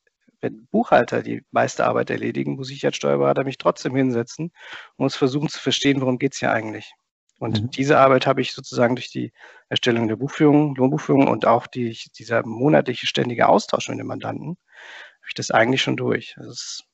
wenn 0.42 0.66
Buchhalter 0.66 1.22
die 1.22 1.46
meiste 1.50 1.86
Arbeit 1.86 2.10
erledigen, 2.10 2.56
muss 2.56 2.70
ich 2.70 2.84
als 2.84 2.96
Steuerberater 2.96 3.44
mich 3.44 3.56
trotzdem 3.56 3.96
hinsetzen 3.96 4.52
und 4.96 5.04
muss 5.06 5.16
versuchen 5.16 5.48
zu 5.48 5.58
verstehen, 5.58 6.02
worum 6.02 6.18
geht 6.18 6.34
es 6.34 6.40
hier 6.40 6.52
eigentlich. 6.52 6.92
Und 7.38 7.62
mhm. 7.62 7.70
diese 7.70 7.98
Arbeit 7.98 8.26
habe 8.26 8.42
ich 8.42 8.52
sozusagen 8.52 8.96
durch 8.96 9.10
die 9.10 9.32
Erstellung 9.70 10.06
der 10.06 10.16
Buchführung, 10.16 10.74
Lohnbuchführung 10.74 11.28
und 11.28 11.46
auch 11.46 11.66
die, 11.66 11.98
dieser 12.18 12.44
monatliche 12.44 13.06
ständige 13.06 13.48
Austausch 13.48 13.88
mit 13.88 13.98
dem 13.98 14.08
Mandanten, 14.08 14.48
habe 14.48 15.28
ich 15.28 15.34
das 15.34 15.50
eigentlich 15.50 15.80
schon 15.80 15.96
durch. 15.96 16.36
Also 16.36 16.50
es 16.50 16.84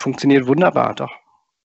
funktioniert 0.00 0.48
wunderbar, 0.48 0.96
doch. 0.96 1.12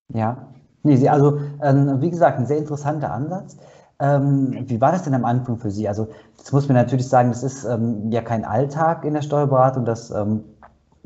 Ja, 0.09 0.53
nee, 0.85 1.09
also 1.09 1.39
ähm, 1.61 2.01
wie 2.01 2.09
gesagt, 2.09 2.37
ein 2.39 2.45
sehr 2.45 2.57
interessanter 2.57 3.11
Ansatz. 3.11 3.57
Ähm, 3.99 4.65
wie 4.67 4.79
war 4.81 4.91
das 4.91 5.03
denn 5.03 5.13
am 5.13 5.25
Anfang 5.25 5.57
für 5.57 5.71
Sie? 5.71 5.87
Also 5.87 6.07
das 6.37 6.51
muss 6.51 6.67
man 6.67 6.75
natürlich 6.75 7.07
sagen, 7.07 7.29
das 7.29 7.43
ist 7.43 7.63
ähm, 7.65 8.11
ja 8.11 8.21
kein 8.21 8.43
Alltag 8.43 9.05
in 9.05 9.13
der 9.13 9.21
Steuerberatung, 9.21 9.85
dass 9.85 10.11
ähm, 10.11 10.43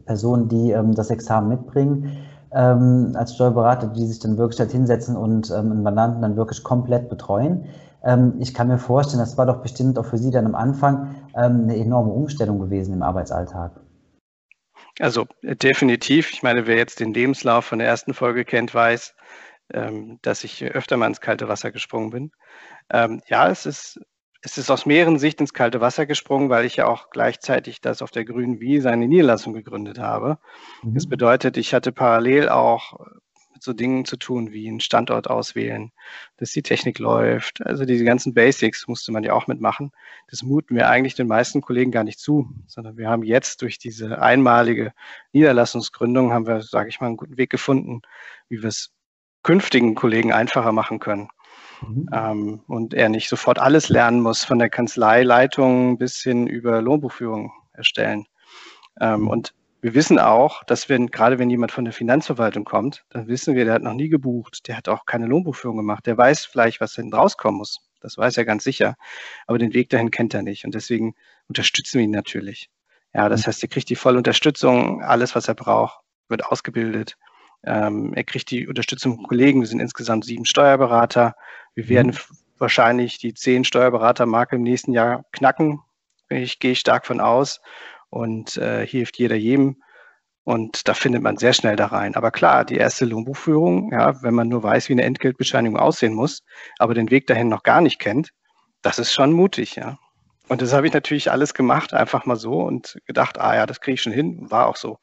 Personen, 0.06 0.48
die 0.50 0.72
ähm, 0.72 0.96
das 0.96 1.10
Examen 1.10 1.50
mitbringen, 1.50 2.18
ähm, 2.52 3.12
als 3.16 3.36
Steuerberater, 3.36 3.88
die 3.88 4.06
sich 4.08 4.20
dann 4.20 4.38
wirklich 4.38 4.60
halt 4.60 4.72
hinsetzen 4.72 5.16
und 5.16 5.52
einen 5.52 5.84
Mandanten 5.84 6.22
dann 6.22 6.36
wirklich 6.36 6.64
komplett 6.64 7.10
betreuen. 7.10 7.66
Ich 8.40 8.54
kann 8.54 8.70
mir 8.70 8.78
vorstellen, 8.78 9.20
das 9.20 9.38
war 9.38 9.46
doch 9.46 9.58
bestimmt 9.58 10.00
auch 10.00 10.06
für 10.06 10.18
Sie 10.18 10.32
dann 10.32 10.46
am 10.46 10.56
Anfang 10.56 11.16
eine 11.34 11.76
enorme 11.76 12.12
Umstellung 12.14 12.58
gewesen 12.58 12.94
im 12.94 13.04
Arbeitsalltag. 13.04 13.72
Also 15.00 15.26
definitiv. 15.42 16.32
Ich 16.32 16.44
meine, 16.44 16.66
wer 16.66 16.78
jetzt 16.78 17.00
den 17.00 17.14
Lebenslauf 17.14 17.66
von 17.66 17.80
der 17.80 17.88
ersten 17.88 18.14
Folge 18.14 18.46
kennt, 18.46 18.74
weiß, 18.74 19.16
ähm, 19.74 20.20
dass 20.22 20.44
ich 20.44 20.64
öfter 20.64 20.98
mal 20.98 21.08
ins 21.08 21.22
kalte 21.22 21.48
Wasser 21.48 21.72
gesprungen 21.72 22.10
bin. 22.10 22.32
Ähm, 22.92 23.22
ja, 23.28 23.50
es 23.50 23.66
ist 23.66 24.00
es 24.42 24.58
ist 24.58 24.72
aus 24.72 24.86
mehreren 24.86 25.20
Sichten 25.20 25.44
ins 25.44 25.54
kalte 25.54 25.82
Wasser 25.82 26.06
gesprungen, 26.06 26.50
weil 26.50 26.66
ich 26.66 26.78
ja 26.78 26.88
auch 26.88 27.10
gleichzeitig 27.10 27.82
das 27.82 28.02
auf 28.02 28.12
der 28.12 28.26
grünen 28.26 28.60
Wiese 28.60 28.90
eine 28.90 29.08
Niederlassung 29.08 29.54
gegründet 29.54 30.00
habe. 30.00 30.38
Mhm. 30.82 30.94
Das 30.94 31.08
bedeutet, 31.08 31.58
ich 31.58 31.74
hatte 31.74 31.92
parallel 31.92 32.50
auch 32.50 32.98
mit 33.54 33.64
so 33.64 33.74
Dingen 33.74 34.06
zu 34.06 34.16
tun 34.16 34.54
wie 34.54 34.70
einen 34.70 34.80
Standort 34.80 35.30
auswählen, 35.30 35.92
dass 36.38 36.52
die 36.52 36.62
Technik 36.62 37.00
läuft. 37.00 37.66
Also 37.66 37.84
diese 37.84 38.06
ganzen 38.06 38.34
Basics 38.34 38.88
musste 38.88 39.12
man 39.12 39.24
ja 39.24 39.34
auch 39.34 39.48
mitmachen. 39.48 39.92
Das 40.30 40.44
muten 40.44 40.78
wir 40.78 40.88
eigentlich 40.88 41.16
den 41.16 41.28
meisten 41.28 41.60
Kollegen 41.60 41.92
gar 41.92 42.06
nicht 42.06 42.20
zu, 42.20 42.50
sondern 42.68 42.96
wir 42.96 43.10
haben 43.10 43.24
jetzt 43.24 43.62
durch 43.62 43.78
diese 43.78 44.22
einmalige 44.22 44.94
Niederlassungsgründung 45.34 46.32
haben 46.32 46.48
wir, 46.48 46.62
sage 46.62 46.88
ich 46.88 47.02
mal, 47.02 47.08
einen 47.08 47.18
guten 47.18 47.38
Weg 47.38 47.50
gefunden, 47.50 48.02
wie 48.48 48.62
wir 48.62 48.70
es 48.70 48.94
künftigen 49.43 49.96
Kollegen 49.96 50.34
einfacher 50.34 50.72
machen 50.72 51.00
können. 51.00 51.29
Mhm. 51.81 52.10
Ähm, 52.13 52.63
und 52.67 52.93
er 52.93 53.10
nicht 53.10 53.29
sofort 53.29 53.60
alles 53.60 53.89
lernen 53.89 54.22
muss, 54.22 54.43
von 54.43 54.60
der 54.60 54.69
Kanzleileitung 54.69 55.98
bis 55.98 56.17
hin 56.17 56.48
über 56.48 56.81
Lohnbuchführung 56.81 57.51
erstellen. 57.74 58.25
Ähm, 59.00 59.22
mhm. 59.22 59.27
Und 59.29 59.53
wir 59.81 59.93
wissen 59.93 60.19
auch, 60.19 60.63
dass 60.65 60.89
wenn, 60.89 61.08
gerade 61.08 61.39
wenn 61.39 61.50
jemand 61.50 61.72
von 61.72 61.86
der 61.86 61.93
Finanzverwaltung 61.93 62.65
kommt, 62.65 63.05
dann 63.10 63.27
wissen 63.27 63.55
wir, 63.55 63.63
der 63.63 63.75
hat 63.75 63.81
noch 63.81 63.93
nie 63.93 64.10
gebucht, 64.10 64.67
der 64.67 64.75
hat 64.75 64.89
auch 64.89 65.05
keine 65.05 65.25
Lohnbuchführung 65.25 65.77
gemacht, 65.77 66.05
der 66.05 66.17
weiß 66.17 66.46
vielleicht, 66.46 66.81
was 66.81 66.96
hinten 66.96 67.13
rauskommen 67.13 67.58
muss. 67.58 67.79
Das 68.01 68.17
weiß 68.17 68.38
er 68.38 68.46
ganz 68.46 68.63
sicher. 68.63 68.96
Aber 69.48 69.58
den 69.58 69.74
Weg 69.74 69.89
dahin 69.89 70.12
kennt 70.12 70.34
er 70.34 70.41
nicht. 70.41 70.65
Und 70.65 70.75
deswegen 70.75 71.15
unterstützen 71.48 72.00
wir 72.00 72.05
ihn 72.05 72.12
natürlich. 72.12 72.69
Ja, 73.13 73.29
das 73.29 73.41
mhm. 73.41 73.48
heißt, 73.48 73.63
er 73.63 73.69
kriegt 73.69 73.89
die 73.89 73.96
volle 73.96 74.17
Unterstützung, 74.17 75.01
alles, 75.01 75.36
was 75.36 75.48
er 75.48 75.55
braucht, 75.55 76.00
wird 76.27 76.46
ausgebildet. 76.46 77.17
Ähm, 77.63 78.13
er 78.13 78.24
kriegt 78.24 78.51
die 78.51 78.68
Unterstützung 78.68 79.16
von 79.16 79.28
Kollegen. 79.28 79.62
Wir 79.62 79.68
sind 79.68 79.80
insgesamt 79.80 80.25
sieben 80.25 80.46
Steuerberater. 80.46 81.36
Wir 81.75 81.86
mhm. 81.86 81.89
werden 81.89 82.18
wahrscheinlich 82.58 83.18
die 83.18 83.34
zehn 83.34 83.63
Steuerberater-Marke 83.63 84.56
im 84.56 84.63
nächsten 84.63 84.94
Jahr 84.94 85.25
knacken. 85.32 85.82
Ich 86.30 86.60
gehe 86.60 86.75
stark 86.75 87.06
von 87.06 87.20
aus 87.22 87.62
und 88.10 88.58
äh, 88.58 88.86
hilft 88.86 89.18
jeder 89.18 89.36
jedem. 89.36 89.82
Und 90.44 90.88
da 90.88 90.94
findet 90.94 91.22
man 91.22 91.38
sehr 91.38 91.54
schnell 91.54 91.75
da 91.75 91.88
rein. 91.88 92.16
Aber 92.16 92.32
klar, 92.32 92.66
die 92.66 92.78
erste 92.78 93.06
Lohnbuchführung, 93.06 93.92
ja, 93.92 94.22
wenn 94.24 94.34
man 94.34 94.48
nur 94.48 94.63
weiß, 94.63 94.89
wie 94.89 94.94
eine 94.94 95.04
Entgeltbescheinigung 95.04 95.80
aussehen 95.80 96.13
muss, 96.13 96.44
aber 96.80 96.94
den 96.94 97.12
Weg 97.12 97.28
dahin 97.28 97.50
noch 97.50 97.63
gar 97.63 97.82
nicht 97.82 98.00
kennt, 98.00 98.32
das 98.82 98.98
ist 98.98 99.13
schon 99.13 99.32
mutig, 99.32 99.75
ja. 99.75 100.00
Und 100.50 100.63
das 100.63 100.74
habe 100.74 100.88
ich 100.88 100.94
natürlich 100.94 101.32
alles 101.32 101.53
gemacht, 101.53 101.94
einfach 101.94 102.25
mal 102.25 102.36
so 102.36 102.62
und 102.62 102.98
gedacht, 103.06 103.39
ah 103.39 103.56
ja, 103.56 103.65
das 103.68 103.82
kriege 103.82 103.94
ich 103.94 104.01
schon 104.01 104.13
hin. 104.13 104.50
War 104.50 104.68
auch 104.68 104.75
so. 104.75 104.98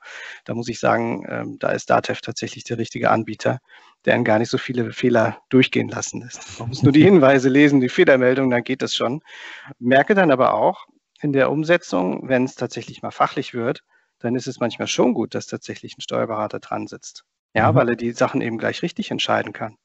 Da 0.44 0.54
muss 0.54 0.68
ich 0.68 0.80
sagen, 0.80 1.24
ähm, 1.28 1.58
da 1.60 1.70
ist 1.70 1.88
Datev 1.88 2.20
tatsächlich 2.20 2.64
der 2.64 2.78
richtige 2.78 3.10
Anbieter, 3.10 3.60
der 4.04 4.14
einen 4.14 4.24
gar 4.24 4.40
nicht 4.40 4.50
so 4.50 4.58
viele 4.58 4.92
Fehler 4.92 5.38
durchgehen 5.48 5.88
lassen 5.88 6.20
lässt. 6.20 6.58
Man 6.58 6.70
muss 6.70 6.82
nur 6.82 6.92
die 6.92 7.04
Hinweise 7.04 7.48
lesen, 7.48 7.80
die 7.80 7.88
Fehlermeldung, 7.88 8.50
dann 8.50 8.64
geht 8.64 8.82
das 8.82 8.94
schon. 8.94 9.22
Merke 9.78 10.16
dann 10.16 10.32
aber 10.32 10.54
auch, 10.54 10.86
in 11.22 11.32
der 11.32 11.50
Umsetzung, 11.50 12.28
wenn 12.28 12.44
es 12.44 12.56
tatsächlich 12.56 13.02
mal 13.02 13.12
fachlich 13.12 13.54
wird, 13.54 13.82
dann 14.18 14.34
ist 14.34 14.48
es 14.48 14.60
manchmal 14.60 14.88
schon 14.88 15.14
gut, 15.14 15.34
dass 15.34 15.46
tatsächlich 15.46 15.96
ein 15.96 16.02
Steuerberater 16.02 16.58
dran 16.58 16.86
sitzt. 16.86 17.24
Ja, 17.54 17.70
mhm. 17.70 17.76
weil 17.76 17.88
er 17.90 17.96
die 17.96 18.12
Sachen 18.12 18.40
eben 18.40 18.58
gleich 18.58 18.82
richtig 18.82 19.10
entscheiden 19.10 19.52
kann 19.52 19.76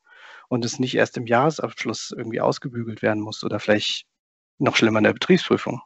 und 0.50 0.66
es 0.66 0.80
nicht 0.80 0.96
erst 0.96 1.18
im 1.18 1.28
Jahresabschluss 1.28 2.14
irgendwie 2.16 2.42
ausgebügelt 2.42 3.02
werden 3.02 3.22
muss 3.22 3.44
oder 3.44 3.60
vielleicht 3.60 4.06
noch 4.62 4.76
schlimmer 4.76 5.00
in 5.00 5.06
der 5.06 5.14
Betriebsprüfung. 5.14 5.82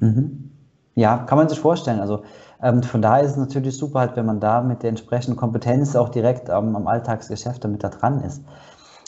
Mhm. 0.00 0.50
Ja, 0.94 1.18
kann 1.18 1.38
man 1.38 1.48
sich 1.48 1.60
vorstellen. 1.60 2.00
Also 2.00 2.22
ähm, 2.62 2.82
von 2.82 3.02
daher 3.02 3.24
ist 3.24 3.32
es 3.32 3.36
natürlich 3.36 3.76
super, 3.76 4.00
halt, 4.00 4.16
wenn 4.16 4.26
man 4.26 4.40
da 4.40 4.62
mit 4.62 4.82
der 4.82 4.90
entsprechenden 4.90 5.36
Kompetenz 5.36 5.94
auch 5.94 6.08
direkt 6.08 6.48
ähm, 6.48 6.74
am 6.74 6.86
Alltagsgeschäft 6.86 7.62
damit 7.64 7.84
da 7.84 7.88
dran 7.90 8.22
ist. 8.22 8.42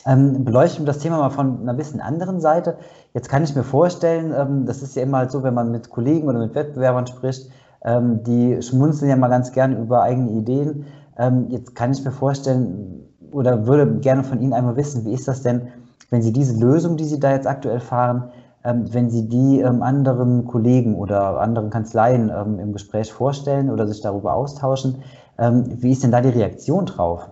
Ähm, 0.06 0.44
beleuchten 0.44 0.84
wir 0.84 0.92
das 0.92 0.98
Thema 0.98 1.18
mal 1.18 1.30
von 1.30 1.60
einer 1.60 1.74
bisschen 1.74 2.00
anderen 2.00 2.40
Seite. 2.40 2.78
Jetzt 3.14 3.28
kann 3.28 3.42
ich 3.42 3.54
mir 3.54 3.64
vorstellen, 3.64 4.32
ähm, 4.36 4.66
das 4.66 4.82
ist 4.82 4.96
ja 4.96 5.02
immer 5.02 5.18
halt 5.18 5.30
so, 5.30 5.42
wenn 5.42 5.54
man 5.54 5.70
mit 5.70 5.90
Kollegen 5.90 6.28
oder 6.28 6.38
mit 6.38 6.54
Wettbewerbern 6.54 7.06
spricht, 7.06 7.50
ähm, 7.82 8.22
die 8.22 8.60
schmunzeln 8.62 9.10
ja 9.10 9.16
mal 9.16 9.28
ganz 9.28 9.52
gerne 9.52 9.78
über 9.78 10.02
eigene 10.02 10.30
Ideen. 10.30 10.86
Ähm, 11.16 11.46
jetzt 11.48 11.74
kann 11.74 11.92
ich 11.92 12.04
mir 12.04 12.12
vorstellen 12.12 13.08
oder 13.30 13.66
würde 13.66 13.98
gerne 13.98 14.24
von 14.24 14.40
Ihnen 14.40 14.52
einmal 14.52 14.76
wissen, 14.76 15.04
wie 15.04 15.12
ist 15.12 15.28
das 15.28 15.42
denn, 15.42 15.68
wenn 16.10 16.22
Sie 16.22 16.32
diese 16.32 16.58
Lösung, 16.58 16.96
die 16.96 17.04
Sie 17.04 17.20
da 17.20 17.32
jetzt 17.32 17.46
aktuell 17.46 17.80
fahren, 17.80 18.30
wenn 18.64 19.10
Sie 19.10 19.28
die 19.28 19.60
ähm, 19.60 19.82
anderen 19.82 20.44
Kollegen 20.44 20.94
oder 20.96 21.40
anderen 21.40 21.70
Kanzleien 21.70 22.28
im 22.28 22.72
Gespräch 22.72 23.12
vorstellen 23.12 23.70
oder 23.70 23.86
sich 23.86 24.00
darüber 24.00 24.34
austauschen, 24.34 25.02
wie 25.38 25.92
ist 25.92 26.02
denn 26.02 26.10
da 26.10 26.20
die 26.20 26.30
Reaktion 26.30 26.84
drauf? 26.84 27.30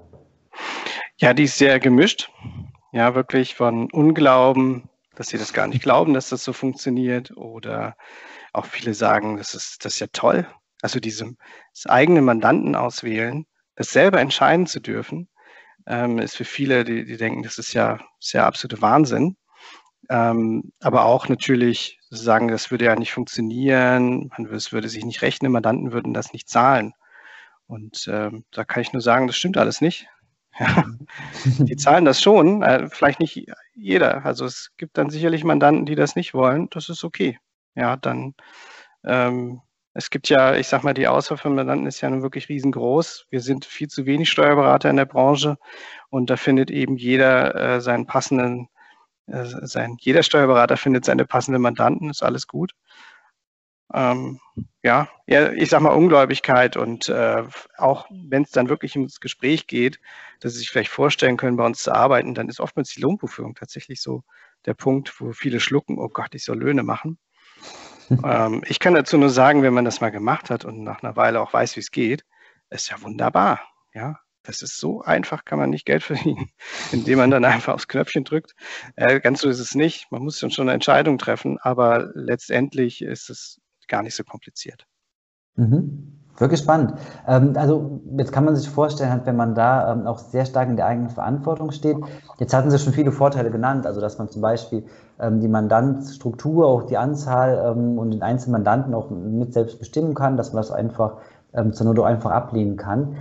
Ja, 1.19 1.35
die 1.35 1.45
ist 1.45 1.59
sehr 1.59 1.81
gemischt. 1.81 2.31
Ja, 2.93 3.15
wirklich 3.15 3.55
von 3.55 3.91
Unglauben, 3.91 4.89
dass 5.17 5.29
sie 5.29 5.39
das 5.39 5.53
gar 5.53 5.67
nicht 5.67 5.83
glauben, 5.83 6.15
dass 6.15 6.29
das 6.29 6.45
so 6.45 6.53
funktioniert. 6.53 7.37
Oder 7.37 7.97
auch 8.53 8.67
viele 8.67 8.95
sagen, 8.95 9.37
das 9.39 9.55
ist, 9.55 9.85
das 9.85 9.95
ist 9.95 10.01
ja 10.01 10.07
toll. 10.13 10.47
Also 10.83 11.01
diese, 11.01 11.35
das 11.75 11.87
eigene 11.87 12.23
Mandanten 12.23 12.77
auswählen, 12.77 13.47
das 13.75 13.91
selber 13.91 14.21
entscheiden 14.21 14.67
zu 14.67 14.81
dürfen, 14.81 15.29
ähm, 15.87 16.19
ist 16.19 16.37
für 16.37 16.45
viele, 16.45 16.85
die, 16.85 17.05
die 17.05 17.17
denken, 17.17 17.43
das 17.43 17.59
ist 17.59 17.73
ja, 17.73 17.99
ist 18.21 18.33
ja 18.33 18.47
absolute 18.47 18.83
Wahnsinn. 18.83 19.37
Ähm, 20.09 20.73
aber 20.81 21.05
auch 21.05 21.29
natürlich 21.29 21.99
sagen, 22.11 22.49
das 22.49 22.71
würde 22.71 22.85
ja 22.87 22.97
nicht 22.97 23.13
funktionieren, 23.13 24.31
man, 24.37 24.47
es 24.55 24.73
würde 24.73 24.89
sich 24.89 25.05
nicht 25.05 25.23
rechnen, 25.23 25.53
Mandanten 25.53 25.93
würden 25.93 26.15
das 26.15 26.33
nicht 26.33 26.49
zahlen. 26.49 26.95
Und 27.67 28.09
ähm, 28.11 28.45
da 28.53 28.65
kann 28.65 28.83
ich 28.83 28.93
nur 28.93 29.03
sagen, 29.03 29.27
das 29.27 29.37
stimmt 29.37 29.57
alles 29.57 29.81
nicht. 29.81 30.07
Ja, 30.59 30.85
die 31.59 31.77
zahlen 31.77 32.07
das 32.07 32.23
schon, 32.23 32.63
äh, 32.63 32.89
vielleicht 32.89 33.21
nicht 33.21 33.47
jeder. 33.75 34.25
Also 34.25 34.47
es 34.47 34.71
gibt 34.79 34.97
dann 34.97 35.11
sicherlich 35.11 35.45
Mandanten, 35.45 35.85
die 35.85 35.97
das 35.97 36.17
nicht 36.17 36.33
wollen. 36.33 36.69
Das 36.71 36.89
ist 36.89 37.05
okay. 37.05 37.39
Ja, 37.75 37.97
dann 37.99 38.35
ähm, 39.05 39.61
es 39.97 40.11
gibt 40.11 40.29
ja, 40.29 40.55
ich 40.55 40.69
sag 40.69 40.85
mal, 40.85 40.93
die 40.93 41.09
Auswahl 41.09 41.39
von 41.39 41.55
Mandanten 41.55 41.87
ist 41.87 42.03
ja 42.03 42.11
nun 42.11 42.21
wirklich 42.21 42.51
riesengroß. 42.51 43.29
Wir 43.31 43.41
sind 43.41 43.65
viel 43.65 43.89
zu 43.89 44.05
wenig 44.05 44.29
Steuerberater 44.29 44.91
in 44.91 44.97
der 44.97 45.07
Branche 45.07 45.57
und 46.11 46.29
da 46.29 46.37
findet 46.37 46.71
eben 46.71 46.97
jeder 46.97 47.55
äh, 47.55 47.81
seinen 47.81 48.07
passenden, 48.07 48.69
sein, 49.27 49.97
jeder 50.01 50.23
Steuerberater 50.23 50.77
findet 50.77 51.05
seine 51.05 51.25
passenden 51.27 51.63
Mandanten, 51.63 52.11
ist 52.11 52.23
alles 52.23 52.47
gut 52.47 52.73
ähm, 53.95 54.41
ja, 54.83 55.09
ich 55.27 55.71
sag 55.71 55.81
mal 55.81 55.91
Ungläubigkeit 55.91 56.77
und 56.77 57.09
äh, 57.09 57.45
auch 57.77 58.07
wenn 58.11 58.43
es 58.43 58.51
dann 58.51 58.69
wirklich 58.69 58.97
ins 58.97 59.21
Gespräch 59.21 59.67
geht, 59.67 60.01
dass 60.41 60.53
sie 60.53 60.59
sich 60.59 60.71
vielleicht 60.71 60.91
vorstellen 60.91 61.37
können, 61.37 61.57
bei 61.57 61.65
uns 61.65 61.83
zu 61.83 61.93
arbeiten, 61.93 62.35
dann 62.35 62.49
ist 62.49 62.61
oftmals 62.61 62.91
die 62.91 63.01
Lohnbuchführung 63.01 63.55
tatsächlich 63.55 64.03
so 64.03 64.25
der 64.65 64.75
Punkt, 64.75 65.21
wo 65.21 65.33
viele 65.33 65.61
schlucken, 65.61 65.99
oh 65.99 66.09
Gott, 66.09 66.35
ich 66.35 66.45
soll 66.45 66.59
Löhne 66.59 66.83
machen. 66.83 67.19
ähm, 68.25 68.63
ich 68.67 68.81
kann 68.81 68.95
dazu 68.95 69.19
nur 69.19 69.31
sagen, 69.31 69.63
wenn 69.63 69.75
man 69.75 69.85
das 69.85 70.01
mal 70.01 70.11
gemacht 70.11 70.51
hat 70.51 70.65
und 70.65 70.83
nach 70.83 71.03
einer 71.03 71.17
Weile 71.17 71.41
auch 71.41 71.53
weiß, 71.53 71.77
wie 71.77 71.81
es 71.81 71.91
geht, 71.91 72.25
ist 72.71 72.91
ja 72.91 73.01
wunderbar. 73.03 73.61
Ja, 73.95 74.19
das 74.47 74.63
ist 74.63 74.79
so 74.79 75.03
einfach, 75.03 75.45
kann 75.45 75.59
man 75.59 75.71
nicht 75.71 75.87
Geld 75.87 76.03
verdienen, 76.03 76.51
indem 76.93 77.19
man 77.19 77.31
dann 77.31 77.45
einfach 77.45 77.75
aufs 77.75 77.89
Knöpfchen 77.89 78.25
drückt. 78.25 78.55
Äh, 78.97 79.21
ganz 79.21 79.41
so 79.41 79.49
ist 79.49 79.61
es 79.61 79.75
nicht. 79.75 80.11
Man 80.11 80.23
muss 80.23 80.41
dann 80.41 80.51
schon 80.51 80.69
eine 80.69 80.75
Entscheidung 80.75 81.19
treffen, 81.19 81.59
aber 81.61 82.11
letztendlich 82.15 83.03
ist 83.03 83.31
es 83.31 83.61
gar 83.89 84.03
nicht 84.03 84.15
so 84.15 84.25
kompliziert. 84.25 84.87
Mhm. 85.57 86.13
Wirklich 86.39 86.61
spannend. 86.61 86.93
Ähm, 87.27 87.55
also 87.57 88.01
jetzt 88.19 88.31
kann 88.33 88.45
man 88.45 88.55
sich 88.57 88.69
vorstellen, 88.69 89.11
halt, 89.11 89.25
wenn 89.27 89.37
man 89.37 89.55
da 89.55 89.93
ähm, 89.93 90.07
auch 90.07 90.19
sehr 90.19 90.45
stark 90.45 90.69
in 90.69 90.77
der 90.77 90.87
eigenen 90.87 91.09
Verantwortung 91.09 91.71
steht. 91.71 91.97
Jetzt 92.39 92.53
hatten 92.53 92.71
Sie 92.71 92.79
schon 92.79 92.93
viele 92.93 93.11
Vorteile 93.11 93.51
genannt, 93.51 93.87
also 93.87 94.01
dass 94.01 94.19
man 94.19 94.29
zum 94.29 94.43
Beispiel 94.43 94.85
ähm, 95.19 95.41
die 95.41 95.49
Mandantsstruktur, 95.49 96.67
auch 96.67 96.83
die 96.83 96.99
Anzahl 96.99 97.73
und 97.75 98.11
den 98.11 98.23
einzelnen 98.23 98.53
Mandanten 98.53 98.93
auch 98.93 99.09
mit 99.11 99.55
selbst 99.55 99.79
bestimmen 99.79 100.15
kann, 100.15 100.37
dass 100.37 100.53
man 100.53 100.63
das 100.63 100.71
einfach 100.71 101.17
zur 101.73 101.87
Not 101.87 101.99
auch 101.99 102.05
einfach 102.05 102.33
ablehnen 102.33 102.77
kann. 102.77 103.17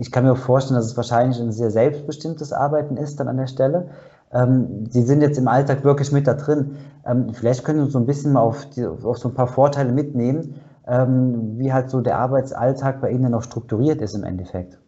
Ich 0.00 0.10
kann 0.10 0.24
mir 0.24 0.32
auch 0.32 0.38
vorstellen, 0.38 0.76
dass 0.76 0.86
es 0.86 0.96
wahrscheinlich 0.96 1.38
ein 1.38 1.52
sehr 1.52 1.70
selbstbestimmtes 1.70 2.54
Arbeiten 2.54 2.96
ist 2.96 3.20
dann 3.20 3.28
an 3.28 3.36
der 3.36 3.48
Stelle. 3.48 3.90
Ähm, 4.32 4.86
Sie 4.90 5.02
sind 5.02 5.20
jetzt 5.20 5.38
im 5.38 5.48
Alltag 5.48 5.84
wirklich 5.84 6.10
mit 6.10 6.26
da 6.26 6.34
drin. 6.34 6.78
Ähm, 7.06 7.34
vielleicht 7.34 7.64
können 7.64 7.80
Sie 7.80 7.84
uns 7.84 7.92
so 7.92 7.98
ein 7.98 8.06
bisschen 8.06 8.32
mal 8.32 8.40
auf, 8.40 8.68
die, 8.70 8.86
auf 8.86 9.18
so 9.18 9.28
ein 9.28 9.34
paar 9.34 9.48
Vorteile 9.48 9.92
mitnehmen, 9.92 10.60
ähm, 10.86 11.58
wie 11.58 11.72
halt 11.72 11.90
so 11.90 12.00
der 12.00 12.16
Arbeitsalltag 12.16 13.00
bei 13.00 13.10
Ihnen 13.10 13.30
noch 13.30 13.42
strukturiert 13.42 14.00
ist 14.00 14.14
im 14.14 14.24
Endeffekt. 14.24 14.78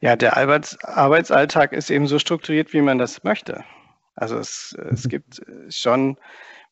Ja, 0.00 0.16
der 0.16 0.36
Arbeits 0.36 0.76
Arbeitsalltag 0.84 1.72
ist 1.72 1.90
eben 1.90 2.06
so 2.06 2.18
strukturiert, 2.18 2.72
wie 2.72 2.82
man 2.82 2.98
das 2.98 3.22
möchte. 3.24 3.62
Also 4.16 4.36
es, 4.36 4.76
es 4.90 5.08
gibt 5.08 5.42
schon, 5.68 6.16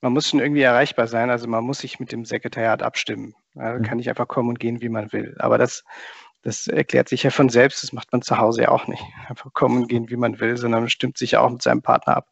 man 0.00 0.12
muss 0.12 0.28
schon 0.28 0.40
irgendwie 0.40 0.62
erreichbar 0.62 1.06
sein. 1.06 1.30
Also 1.30 1.48
man 1.48 1.64
muss 1.64 1.78
sich 1.78 2.00
mit 2.00 2.12
dem 2.12 2.24
Sekretariat 2.24 2.82
abstimmen. 2.82 3.34
Ja, 3.54 3.74
mhm. 3.74 3.82
kann 3.82 3.98
nicht 3.98 4.08
einfach 4.08 4.28
kommen 4.28 4.48
und 4.48 4.60
gehen, 4.60 4.80
wie 4.80 4.88
man 4.88 5.12
will. 5.12 5.36
Aber 5.38 5.58
das 5.58 5.84
das 6.42 6.66
erklärt 6.66 7.08
sich 7.08 7.22
ja 7.22 7.30
von 7.30 7.48
selbst, 7.48 7.82
das 7.82 7.92
macht 7.92 8.12
man 8.12 8.22
zu 8.22 8.38
Hause 8.38 8.62
ja 8.62 8.68
auch 8.68 8.88
nicht. 8.88 9.02
Einfach 9.28 9.52
kommen 9.52 9.82
und 9.82 9.88
gehen, 9.88 10.10
wie 10.10 10.16
man 10.16 10.40
will, 10.40 10.56
sondern 10.56 10.88
stimmt 10.88 11.16
sich 11.16 11.32
ja 11.32 11.40
auch 11.40 11.50
mit 11.50 11.62
seinem 11.62 11.82
Partner 11.82 12.16
ab. 12.16 12.28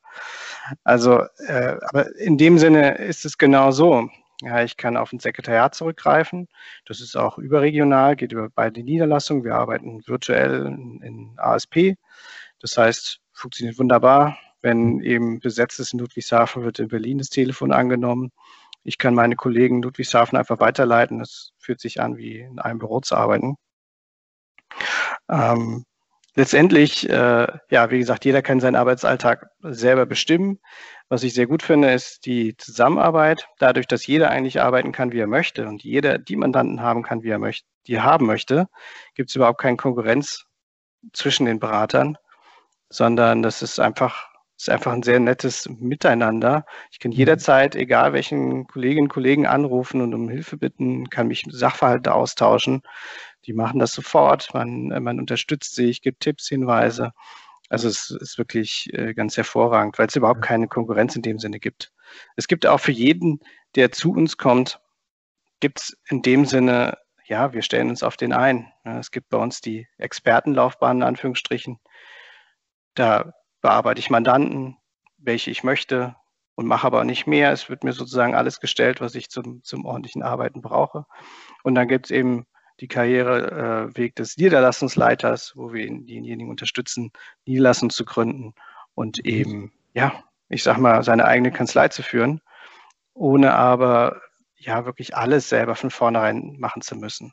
Also, 0.82 1.22
äh, 1.46 1.76
aber 1.88 2.14
in 2.16 2.36
dem 2.36 2.58
Sinne 2.58 2.96
ist 2.96 3.24
es 3.24 3.38
genau 3.38 3.70
so. 3.70 4.08
Ja, 4.42 4.62
ich 4.62 4.76
kann 4.76 4.96
auf 4.96 5.12
ein 5.12 5.20
Sekretariat 5.20 5.74
zurückgreifen. 5.74 6.48
Das 6.86 7.00
ist 7.00 7.14
auch 7.16 7.38
überregional, 7.38 8.16
geht 8.16 8.32
über 8.32 8.48
beide 8.48 8.82
Niederlassungen. 8.82 9.44
Wir 9.44 9.54
arbeiten 9.54 10.02
virtuell 10.06 10.66
in, 10.66 11.34
ASP. 11.36 11.96
Das 12.58 12.76
heißt, 12.76 13.20
funktioniert 13.32 13.78
wunderbar. 13.78 14.38
Wenn 14.62 15.00
eben 15.00 15.40
besetzt 15.40 15.78
ist 15.78 15.92
in 15.92 16.00
Ludwigshafen, 16.00 16.64
wird 16.64 16.78
in 16.78 16.88
Berlin 16.88 17.18
das 17.18 17.28
Telefon 17.28 17.72
angenommen. 17.72 18.32
Ich 18.82 18.98
kann 18.98 19.14
meine 19.14 19.36
Kollegen 19.36 19.82
Ludwigshafen 19.82 20.38
einfach 20.38 20.58
weiterleiten. 20.58 21.18
Das 21.18 21.52
fühlt 21.58 21.80
sich 21.80 22.00
an, 22.00 22.16
wie 22.16 22.40
in 22.40 22.58
einem 22.58 22.78
Büro 22.78 23.00
zu 23.00 23.16
arbeiten. 23.16 23.56
Ähm, 25.28 25.84
letztendlich, 26.34 27.08
äh, 27.08 27.46
ja, 27.70 27.90
wie 27.90 27.98
gesagt, 27.98 28.24
jeder 28.24 28.42
kann 28.42 28.60
seinen 28.60 28.76
Arbeitsalltag 28.76 29.46
selber 29.62 30.06
bestimmen. 30.06 30.58
Was 31.08 31.24
ich 31.24 31.34
sehr 31.34 31.46
gut 31.46 31.62
finde, 31.62 31.92
ist 31.92 32.24
die 32.24 32.56
Zusammenarbeit. 32.56 33.48
Dadurch, 33.58 33.86
dass 33.86 34.06
jeder 34.06 34.30
eigentlich 34.30 34.60
arbeiten 34.60 34.92
kann, 34.92 35.12
wie 35.12 35.18
er 35.18 35.26
möchte 35.26 35.66
und 35.66 35.82
jeder 35.82 36.18
die 36.18 36.36
Mandanten 36.36 36.82
haben 36.82 37.02
kann, 37.02 37.22
wie 37.22 37.30
er 37.30 37.38
möchte, 37.38 37.66
die 37.86 37.94
er 37.94 38.04
haben 38.04 38.26
möchte, 38.26 38.68
gibt 39.14 39.30
es 39.30 39.36
überhaupt 39.36 39.60
keine 39.60 39.76
Konkurrenz 39.76 40.46
zwischen 41.12 41.46
den 41.46 41.58
Beratern, 41.58 42.16
sondern 42.88 43.42
das 43.42 43.62
ist 43.62 43.80
einfach, 43.80 44.28
ist 44.56 44.70
einfach 44.70 44.92
ein 44.92 45.02
sehr 45.02 45.20
nettes 45.20 45.68
Miteinander. 45.68 46.64
Ich 46.92 46.98
kann 46.98 47.10
mhm. 47.10 47.16
jederzeit, 47.16 47.74
egal 47.74 48.12
welchen 48.12 48.66
Kolleginnen 48.66 49.06
und 49.06 49.12
Kollegen 49.12 49.46
anrufen 49.46 50.00
und 50.02 50.14
um 50.14 50.28
Hilfe 50.28 50.56
bitten, 50.56 51.08
kann 51.10 51.28
mich 51.28 51.44
Sachverhalte 51.48 52.14
austauschen. 52.14 52.82
Die 53.46 53.52
machen 53.52 53.78
das 53.78 53.92
sofort. 53.92 54.52
Man, 54.54 54.88
man 55.02 55.18
unterstützt 55.18 55.74
sich, 55.74 56.02
gibt 56.02 56.20
Tipps, 56.20 56.48
Hinweise. 56.48 57.12
Also 57.68 57.88
es 57.88 58.10
ist 58.10 58.36
wirklich 58.36 58.88
äh, 58.92 59.14
ganz 59.14 59.36
hervorragend, 59.36 59.98
weil 59.98 60.08
es 60.08 60.16
überhaupt 60.16 60.42
keine 60.42 60.68
Konkurrenz 60.68 61.14
in 61.14 61.22
dem 61.22 61.38
Sinne 61.38 61.60
gibt. 61.60 61.92
Es 62.36 62.48
gibt 62.48 62.66
auch 62.66 62.80
für 62.80 62.92
jeden, 62.92 63.40
der 63.76 63.92
zu 63.92 64.12
uns 64.12 64.36
kommt, 64.36 64.80
gibt 65.60 65.80
es 65.80 65.96
in 66.08 66.22
dem 66.22 66.46
Sinne, 66.46 66.98
ja, 67.26 67.52
wir 67.52 67.62
stellen 67.62 67.90
uns 67.90 68.02
auf 68.02 68.16
den 68.16 68.32
ein. 68.32 68.72
Es 68.82 69.12
gibt 69.12 69.28
bei 69.28 69.38
uns 69.38 69.60
die 69.60 69.86
Expertenlaufbahn 69.98 70.98
in 70.98 71.02
Anführungsstrichen. 71.04 71.78
Da 72.94 73.32
bearbeite 73.60 74.00
ich 74.00 74.10
Mandanten, 74.10 74.76
welche 75.16 75.52
ich 75.52 75.62
möchte 75.62 76.16
und 76.56 76.66
mache 76.66 76.86
aber 76.86 77.04
nicht 77.04 77.28
mehr. 77.28 77.52
Es 77.52 77.68
wird 77.68 77.84
mir 77.84 77.92
sozusagen 77.92 78.34
alles 78.34 78.58
gestellt, 78.58 79.00
was 79.00 79.14
ich 79.14 79.30
zum, 79.30 79.62
zum 79.62 79.84
ordentlichen 79.84 80.24
Arbeiten 80.24 80.60
brauche. 80.60 81.06
Und 81.62 81.76
dann 81.76 81.86
gibt 81.86 82.06
es 82.06 82.10
eben 82.10 82.46
die 82.80 82.88
Karriereweg 82.88 84.16
des 84.16 84.36
Niederlassungsleiters, 84.36 85.52
wo 85.54 85.72
wir 85.72 85.86
denjenigen 85.86 86.50
unterstützen, 86.50 87.12
Niederlassung 87.46 87.90
zu 87.90 88.04
gründen 88.04 88.54
und 88.94 89.18
mhm. 89.18 89.30
eben, 89.30 89.72
ja, 89.94 90.24
ich 90.48 90.62
sag 90.62 90.78
mal, 90.78 91.02
seine 91.02 91.26
eigene 91.26 91.52
Kanzlei 91.52 91.88
zu 91.88 92.02
führen, 92.02 92.40
ohne 93.14 93.54
aber 93.54 94.20
ja 94.56 94.84
wirklich 94.84 95.16
alles 95.16 95.48
selber 95.48 95.74
von 95.74 95.90
vornherein 95.90 96.56
machen 96.58 96.82
zu 96.82 96.96
müssen. 96.96 97.32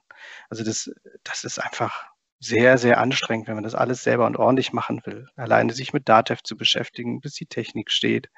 Also 0.49 0.63
das, 0.63 0.91
das 1.23 1.43
ist 1.43 1.59
einfach 1.59 2.05
sehr, 2.39 2.77
sehr 2.77 2.99
anstrengend, 2.99 3.47
wenn 3.47 3.55
man 3.55 3.63
das 3.63 3.75
alles 3.75 4.03
selber 4.03 4.25
und 4.27 4.37
ordentlich 4.37 4.71
machen 4.71 5.01
will. 5.05 5.27
Alleine 5.35 5.73
sich 5.73 5.93
mit 5.93 6.07
DATEV 6.07 6.43
zu 6.43 6.55
beschäftigen, 6.55 7.19
bis 7.19 7.33
die 7.33 7.47
Technik 7.47 7.91
steht. 7.91 8.29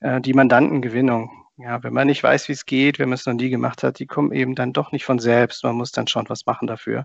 Äh, 0.00 0.20
die 0.20 0.34
Mandantengewinnung, 0.34 1.46
ja, 1.62 1.82
wenn 1.82 1.92
man 1.92 2.06
nicht 2.06 2.22
weiß, 2.22 2.48
wie 2.48 2.52
es 2.52 2.66
geht, 2.66 2.98
wenn 2.98 3.08
man 3.08 3.16
es 3.16 3.26
noch 3.26 3.34
nie 3.34 3.50
gemacht 3.50 3.82
hat, 3.82 3.98
die 3.98 4.06
kommen 4.06 4.32
eben 4.32 4.54
dann 4.54 4.72
doch 4.72 4.92
nicht 4.92 5.04
von 5.04 5.18
selbst. 5.18 5.64
Man 5.64 5.76
muss 5.76 5.92
dann 5.92 6.06
schon 6.06 6.28
was 6.28 6.46
machen 6.46 6.66
dafür. 6.66 7.04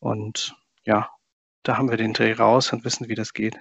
Und 0.00 0.56
ja, 0.84 1.08
da 1.62 1.78
haben 1.78 1.90
wir 1.90 1.96
den 1.96 2.12
Dreh 2.12 2.32
raus 2.32 2.72
und 2.72 2.84
wissen, 2.84 3.08
wie 3.08 3.14
das 3.14 3.32
geht. 3.32 3.58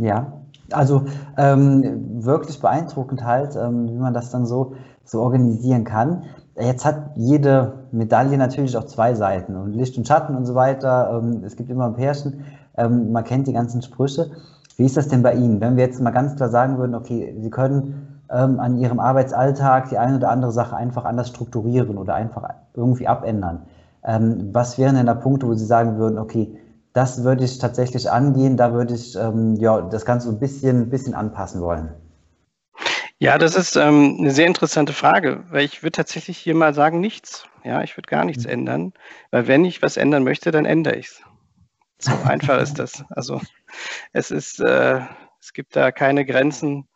Ja, 0.00 0.42
also 0.70 1.06
ähm, 1.36 2.24
wirklich 2.24 2.60
beeindruckend 2.60 3.24
halt, 3.24 3.56
ähm, 3.56 3.88
wie 3.88 3.98
man 3.98 4.14
das 4.14 4.30
dann 4.30 4.46
so, 4.46 4.76
so 5.04 5.20
organisieren 5.20 5.84
kann. 5.84 6.24
Jetzt 6.56 6.84
hat 6.84 7.12
jede 7.16 7.88
Medaille 7.90 8.36
natürlich 8.36 8.76
auch 8.76 8.84
zwei 8.84 9.14
Seiten 9.14 9.56
und 9.56 9.72
Licht 9.72 9.96
und 9.98 10.06
Schatten 10.06 10.36
und 10.36 10.46
so 10.46 10.54
weiter. 10.54 11.20
Ähm, 11.20 11.42
es 11.44 11.56
gibt 11.56 11.70
immer 11.70 11.86
ein 11.86 11.94
Pärchen. 11.94 12.44
Ähm, 12.76 13.10
man 13.10 13.24
kennt 13.24 13.48
die 13.48 13.52
ganzen 13.52 13.82
Sprüche. 13.82 14.30
Wie 14.76 14.84
ist 14.84 14.96
das 14.96 15.08
denn 15.08 15.22
bei 15.24 15.34
Ihnen? 15.34 15.60
Wenn 15.60 15.76
wir 15.76 15.84
jetzt 15.84 16.00
mal 16.00 16.12
ganz 16.12 16.36
klar 16.36 16.50
sagen 16.50 16.78
würden, 16.78 16.94
okay, 16.94 17.34
Sie 17.40 17.50
können 17.50 18.17
ähm, 18.30 18.60
an 18.60 18.78
ihrem 18.78 19.00
Arbeitsalltag 19.00 19.88
die 19.88 19.98
eine 19.98 20.16
oder 20.16 20.30
andere 20.30 20.52
Sache 20.52 20.76
einfach 20.76 21.04
anders 21.04 21.28
strukturieren 21.28 21.98
oder 21.98 22.14
einfach 22.14 22.48
irgendwie 22.74 23.06
abändern. 23.06 23.66
Ähm, 24.04 24.50
was 24.52 24.78
wären 24.78 24.96
denn 24.96 25.06
da 25.06 25.14
Punkte, 25.14 25.46
wo 25.46 25.54
Sie 25.54 25.66
sagen 25.66 25.98
würden, 25.98 26.18
okay, 26.18 26.56
das 26.92 27.22
würde 27.24 27.44
ich 27.44 27.58
tatsächlich 27.58 28.10
angehen, 28.10 28.56
da 28.56 28.72
würde 28.72 28.94
ich 28.94 29.16
ähm, 29.16 29.56
ja, 29.56 29.80
das 29.80 30.04
Ganze 30.04 30.28
so 30.28 30.34
ein 30.34 30.38
bisschen, 30.38 30.90
bisschen 30.90 31.14
anpassen 31.14 31.60
wollen? 31.60 31.90
Ja, 33.20 33.36
das 33.36 33.56
ist 33.56 33.76
ähm, 33.76 34.16
eine 34.20 34.30
sehr 34.30 34.46
interessante 34.46 34.92
Frage, 34.92 35.44
weil 35.50 35.64
ich 35.64 35.82
würde 35.82 35.92
tatsächlich 35.92 36.38
hier 36.38 36.54
mal 36.54 36.72
sagen, 36.72 37.00
nichts. 37.00 37.46
Ja, 37.64 37.82
ich 37.82 37.96
würde 37.96 38.08
gar 38.08 38.24
nichts 38.24 38.44
mhm. 38.44 38.50
ändern, 38.50 38.92
weil 39.32 39.48
wenn 39.48 39.64
ich 39.64 39.82
was 39.82 39.96
ändern 39.96 40.22
möchte, 40.22 40.52
dann 40.52 40.64
ändere 40.64 40.96
ich 40.96 41.06
es. 41.06 41.22
So 41.98 42.12
einfach 42.24 42.60
ist 42.60 42.78
das. 42.78 43.04
Also 43.10 43.40
es 44.12 44.30
ist, 44.30 44.60
äh, 44.60 45.00
es 45.40 45.52
gibt 45.52 45.74
da 45.74 45.90
keine 45.90 46.24
Grenzen 46.24 46.86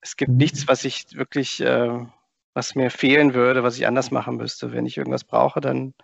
es 0.00 0.16
gibt 0.16 0.32
nichts, 0.32 0.68
was 0.68 0.84
ich 0.84 1.06
wirklich, 1.14 1.60
äh, 1.60 2.06
was 2.54 2.74
mir 2.74 2.90
fehlen 2.90 3.34
würde, 3.34 3.62
was 3.62 3.76
ich 3.76 3.86
anders 3.86 4.10
machen 4.10 4.36
müsste. 4.36 4.72
Wenn 4.72 4.86
ich 4.86 4.96
irgendwas 4.96 5.24
brauche, 5.24 5.60
dann, 5.60 5.94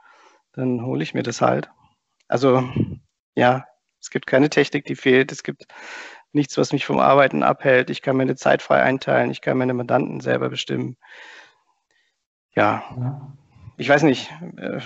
dann 0.53 0.83
hole 0.85 1.03
ich 1.03 1.15
mir 1.15 1.23
das 1.23 1.41
halt. 1.41 1.71
Also 2.29 2.69
ja, 3.35 3.67
es 4.01 4.11
gibt 4.11 4.27
keine 4.27 4.51
Technik, 4.51 4.85
die 4.85 4.97
fehlt. 4.97 5.33
Es 5.33 5.43
gibt 5.43 5.67
nichts, 6.33 6.57
was 6.59 6.73
mich 6.73 6.85
vom 6.85 6.99
Arbeiten 6.99 7.43
abhält. 7.43 7.91
Ich 7.91 8.03
kann 8.03 8.17
meine 8.17 8.37
Zeit 8.37 8.63
frei 8.63 8.83
einteilen. 8.83 9.31
Ich 9.31 9.41
kann 9.41 9.59
meine 9.59 9.75
Mandanten 9.75 10.21
selber 10.21 10.49
bestimmen. 10.49 10.97
Ja, 12.55 12.85
ja. 12.97 13.37
ich 13.77 13.89
weiß 13.89 14.03
nicht. 14.03 14.31
Äh, 14.57 14.81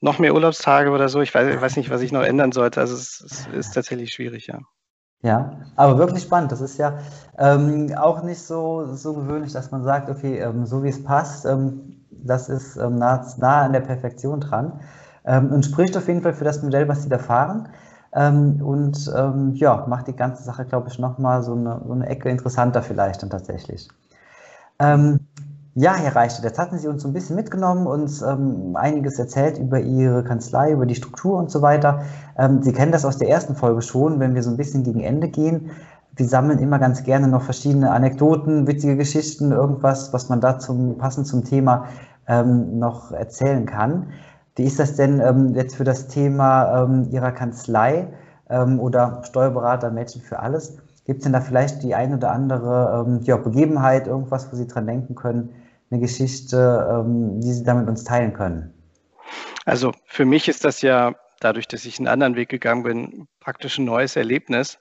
noch 0.00 0.18
mehr 0.18 0.34
Urlaubstage 0.34 0.90
oder 0.90 1.08
so. 1.08 1.22
Ich 1.22 1.34
weiß, 1.34 1.54
ich 1.54 1.60
weiß 1.60 1.76
nicht, 1.76 1.88
was 1.88 2.02
ich 2.02 2.12
noch 2.12 2.22
ändern 2.22 2.52
sollte. 2.52 2.80
Also 2.80 2.94
es, 2.94 3.20
es 3.20 3.46
ist 3.46 3.72
tatsächlich 3.72 4.12
schwierig, 4.12 4.46
ja. 4.46 4.60
Ja, 5.24 5.52
aber 5.76 5.98
wirklich 5.98 6.22
spannend. 6.22 6.52
Das 6.52 6.60
ist 6.60 6.76
ja 6.78 6.98
ähm, 7.38 7.92
auch 7.96 8.22
nicht 8.22 8.42
so, 8.42 8.94
so 8.94 9.14
gewöhnlich, 9.14 9.52
dass 9.52 9.70
man 9.70 9.82
sagt, 9.82 10.10
okay, 10.10 10.38
ähm, 10.38 10.66
so 10.66 10.84
wie 10.84 10.88
es 10.90 11.02
passt, 11.02 11.46
ähm, 11.46 11.96
das 12.10 12.48
ist 12.48 12.76
ähm, 12.76 12.96
nah, 12.96 13.24
nah, 13.38 13.62
an 13.62 13.72
der 13.72 13.80
Perfektion 13.80 14.40
dran 14.40 14.80
ähm, 15.24 15.50
und 15.50 15.64
spricht 15.64 15.96
auf 15.96 16.08
jeden 16.08 16.22
Fall 16.22 16.34
für 16.34 16.44
das 16.44 16.62
Modell, 16.62 16.88
was 16.88 17.02
Sie 17.02 17.08
da 17.08 17.18
fahren. 17.18 17.68
Ähm, 18.14 18.60
und 18.62 19.10
ja, 19.54 19.86
macht 19.88 20.06
die 20.06 20.14
ganze 20.16 20.44
Sache, 20.44 20.64
glaube 20.66 20.88
ich, 20.88 20.98
nochmal 21.00 21.42
so 21.42 21.54
eine, 21.54 21.80
so 21.84 21.92
eine 21.92 22.06
Ecke 22.06 22.28
interessanter 22.28 22.82
vielleicht 22.82 23.22
dann 23.22 23.30
tatsächlich. 23.30 23.88
Ja, 25.76 25.96
Herr 25.96 26.14
Reichstadt, 26.14 26.44
jetzt 26.44 26.58
hatten 26.60 26.78
Sie 26.78 26.86
uns 26.86 27.02
so 27.02 27.08
ein 27.08 27.12
bisschen 27.12 27.34
mitgenommen, 27.34 27.88
uns 27.88 28.22
ähm, 28.22 28.76
einiges 28.76 29.18
erzählt 29.18 29.58
über 29.58 29.80
Ihre 29.80 30.22
Kanzlei, 30.22 30.70
über 30.70 30.86
die 30.86 30.94
Struktur 30.94 31.36
und 31.36 31.50
so 31.50 31.62
weiter. 31.62 32.02
Ähm, 32.38 32.62
Sie 32.62 32.72
kennen 32.72 32.92
das 32.92 33.04
aus 33.04 33.18
der 33.18 33.28
ersten 33.28 33.56
Folge 33.56 33.82
schon, 33.82 34.20
wenn 34.20 34.36
wir 34.36 34.44
so 34.44 34.50
ein 34.50 34.56
bisschen 34.56 34.84
gegen 34.84 35.00
Ende 35.00 35.26
gehen. 35.26 35.72
Wir 36.14 36.28
sammeln 36.28 36.60
immer 36.60 36.78
ganz 36.78 37.02
gerne 37.02 37.26
noch 37.26 37.42
verschiedene 37.42 37.90
Anekdoten, 37.90 38.68
witzige 38.68 38.96
Geschichten, 38.96 39.50
irgendwas, 39.50 40.12
was 40.12 40.28
man 40.28 40.40
da 40.40 40.60
zum, 40.60 40.96
passend 40.96 41.26
zum 41.26 41.42
Thema 41.42 41.86
ähm, 42.28 42.78
noch 42.78 43.10
erzählen 43.10 43.66
kann. 43.66 44.10
Wie 44.54 44.62
ist 44.66 44.78
das 44.78 44.94
denn 44.94 45.18
ähm, 45.18 45.56
jetzt 45.56 45.74
für 45.74 45.82
das 45.82 46.06
Thema 46.06 46.84
ähm, 46.84 47.08
Ihrer 47.10 47.32
Kanzlei 47.32 48.06
ähm, 48.48 48.78
oder 48.78 49.22
Steuerberater, 49.24 49.90
Mädchen 49.90 50.22
für 50.22 50.38
alles? 50.38 50.76
Gibt 51.04 51.18
es 51.18 51.24
denn 51.24 51.32
da 51.32 51.40
vielleicht 51.40 51.82
die 51.82 51.96
ein 51.96 52.14
oder 52.14 52.30
andere 52.30 53.20
ja, 53.24 53.36
Begebenheit, 53.36 54.06
irgendwas, 54.06 54.50
wo 54.50 54.56
Sie 54.56 54.66
dran 54.66 54.86
denken 54.86 55.14
können, 55.14 55.50
eine 55.90 56.00
Geschichte, 56.00 56.88
ähm, 56.90 57.40
die 57.40 57.52
Sie 57.52 57.64
damit 57.64 57.88
uns 57.88 58.04
teilen 58.04 58.32
können? 58.32 58.72
Also 59.64 59.92
für 60.06 60.24
mich 60.24 60.48
ist 60.48 60.64
das 60.64 60.82
ja, 60.82 61.14
dadurch, 61.40 61.68
dass 61.68 61.84
ich 61.84 61.98
einen 61.98 62.08
anderen 62.08 62.36
Weg 62.36 62.48
gegangen 62.48 62.82
bin, 62.82 63.28
praktisch 63.40 63.78
ein 63.78 63.84
neues 63.84 64.16
Erlebnis, 64.16 64.78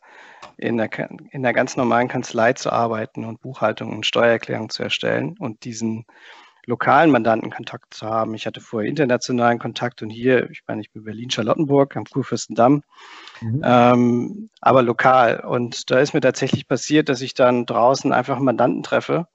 in 0.58 0.78
der, 0.78 0.89
in 1.32 1.44
der 1.44 1.54
ganz 1.54 1.78
normalen 1.78 2.08
Kanzlei 2.08 2.54
zu 2.54 2.72
arbeiten 2.72 3.26
und 3.26 3.42
Buchhaltung 3.42 3.92
und 3.92 4.06
Steuererklärung 4.06 4.70
zu 4.70 4.84
erstellen 4.84 5.36
und 5.39 5.63
diesen 5.63 6.06
lokalen 6.66 7.12
Mandanten 7.12 7.52
Kontakt 7.52 7.94
zu 7.94 8.08
haben. 8.08 8.34
Ich 8.36 8.46
hatte 8.46 8.62
vorher 8.62 8.89
internationalen 8.89 9.60
Kontakt 9.60 10.02
und 10.02 10.10
hier, 10.10 10.50
ich 10.50 10.62
meine, 10.68 10.82
ich 10.82 10.92
bin 10.92 11.04
Berlin-Charlottenburg 11.04 11.98
am 11.98 12.06
Kurfürstendamm, 12.06 12.84
mhm. 13.42 13.62
ähm, 13.63 14.50
aber 14.62 14.82
lokal. 14.82 15.42
Und 15.42 15.92
da 15.92 16.00
ist 16.00 16.13
mir 16.13 16.22
tatsächlich 16.22 16.68
passiert, 16.68 17.10
dass 17.10 17.22
ich 17.22 17.34
dann 17.34 17.66
draußen 17.66 18.13
einfach 18.13 18.38
einen 18.38 18.46
Mandanten 18.46 18.84
treffe 18.84 19.28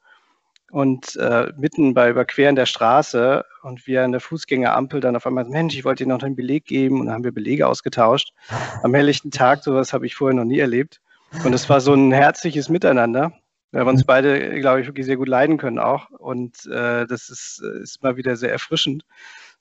und 0.71 1.17
äh, 1.17 1.53
mitten 1.57 1.95
bei 1.95 2.11
Überqueren 2.11 2.57
der 2.57 2.67
Straße 2.67 3.45
und 3.63 3.87
wir 3.87 4.05
an 4.05 4.13
der 4.13 4.21
Fußgängerampel 4.21 5.01
dann 5.01 5.17
auf 5.17 5.27
einmal, 5.27 5.45
Mensch, 5.45 5.75
ich 5.75 5.85
wollte 5.85 6.05
dir 6.05 6.11
noch 6.11 6.23
einen 6.23 6.37
Beleg 6.37 6.67
geben 6.67 7.01
und 7.01 7.07
dann 7.07 7.15
haben 7.15 7.25
wir 7.25 7.33
Belege 7.33 7.67
ausgetauscht. 7.67 8.33
Am 8.83 8.95
helllichten 8.95 9.31
Tag, 9.31 9.65
sowas 9.65 9.93
habe 9.93 10.07
ich 10.07 10.15
vorher 10.15 10.37
noch 10.37 10.45
nie 10.45 10.59
erlebt. 10.59 11.01
Und 11.45 11.53
es 11.53 11.69
war 11.69 11.81
so 11.81 11.93
ein 11.95 12.13
herzliches 12.13 12.69
Miteinander, 12.69 13.33
weil 13.73 13.85
wir 13.85 13.91
uns 13.91 14.05
beide, 14.05 14.61
glaube 14.61 14.81
ich, 14.81 14.87
wirklich 14.87 15.07
sehr 15.07 15.17
gut 15.17 15.29
leiden 15.29 15.59
können 15.59 15.79
auch. 15.79 16.11
Und 16.11 16.67
äh, 16.67 17.07
das 17.07 17.29
ist, 17.29 17.63
ist 17.83 18.03
mal 18.03 18.17
wieder 18.17 18.37
sehr 18.37 18.53
erfrischend, 18.53 19.05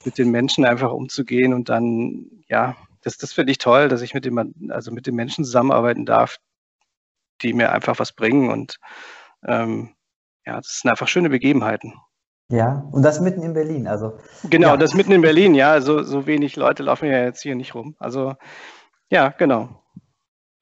mit 0.06 0.18
den 0.18 0.32
Menschen 0.32 0.66
einfach 0.66 0.92
umzugehen 0.92 1.54
und 1.54 1.70
dann, 1.70 2.28
ja, 2.48 2.76
das, 3.02 3.18
das 3.18 3.34
finde 3.34 3.52
ich 3.52 3.58
toll, 3.58 3.90
dass 3.90 4.02
ich 4.02 4.14
mit 4.14 4.26
dem, 4.26 4.54
also 4.70 4.92
mit 4.92 5.08
den 5.08 5.16
Menschen 5.16 5.44
zusammenarbeiten 5.44 6.06
darf, 6.06 6.38
die 7.42 7.54
mir 7.54 7.72
einfach 7.72 8.00
was 8.00 8.14
bringen 8.14 8.50
und 8.50 8.80
ähm, 9.46 9.96
ja, 10.48 10.56
das 10.56 10.80
sind 10.82 10.90
einfach 10.90 11.08
schöne 11.08 11.30
Begebenheiten. 11.30 11.94
Ja, 12.50 12.88
und 12.92 13.04
das 13.04 13.20
mitten 13.20 13.44
in 13.44 13.54
Berlin, 13.54 13.88
also. 13.88 14.18
Genau, 14.50 14.70
ja. 14.70 14.78
das 14.78 14.94
mitten 14.94 15.12
in 15.12 15.22
Berlin, 15.22 15.54
ja. 15.54 15.82
So, 15.82 16.02
so 16.04 16.26
wenig 16.26 16.56
Leute 16.56 16.84
laufen 16.84 17.08
ja 17.08 17.24
jetzt 17.24 17.42
hier 17.42 17.56
nicht 17.56 17.76
rum. 17.76 17.96
Also, 18.00 18.36
ja, 19.10 19.30
genau. 19.30 19.84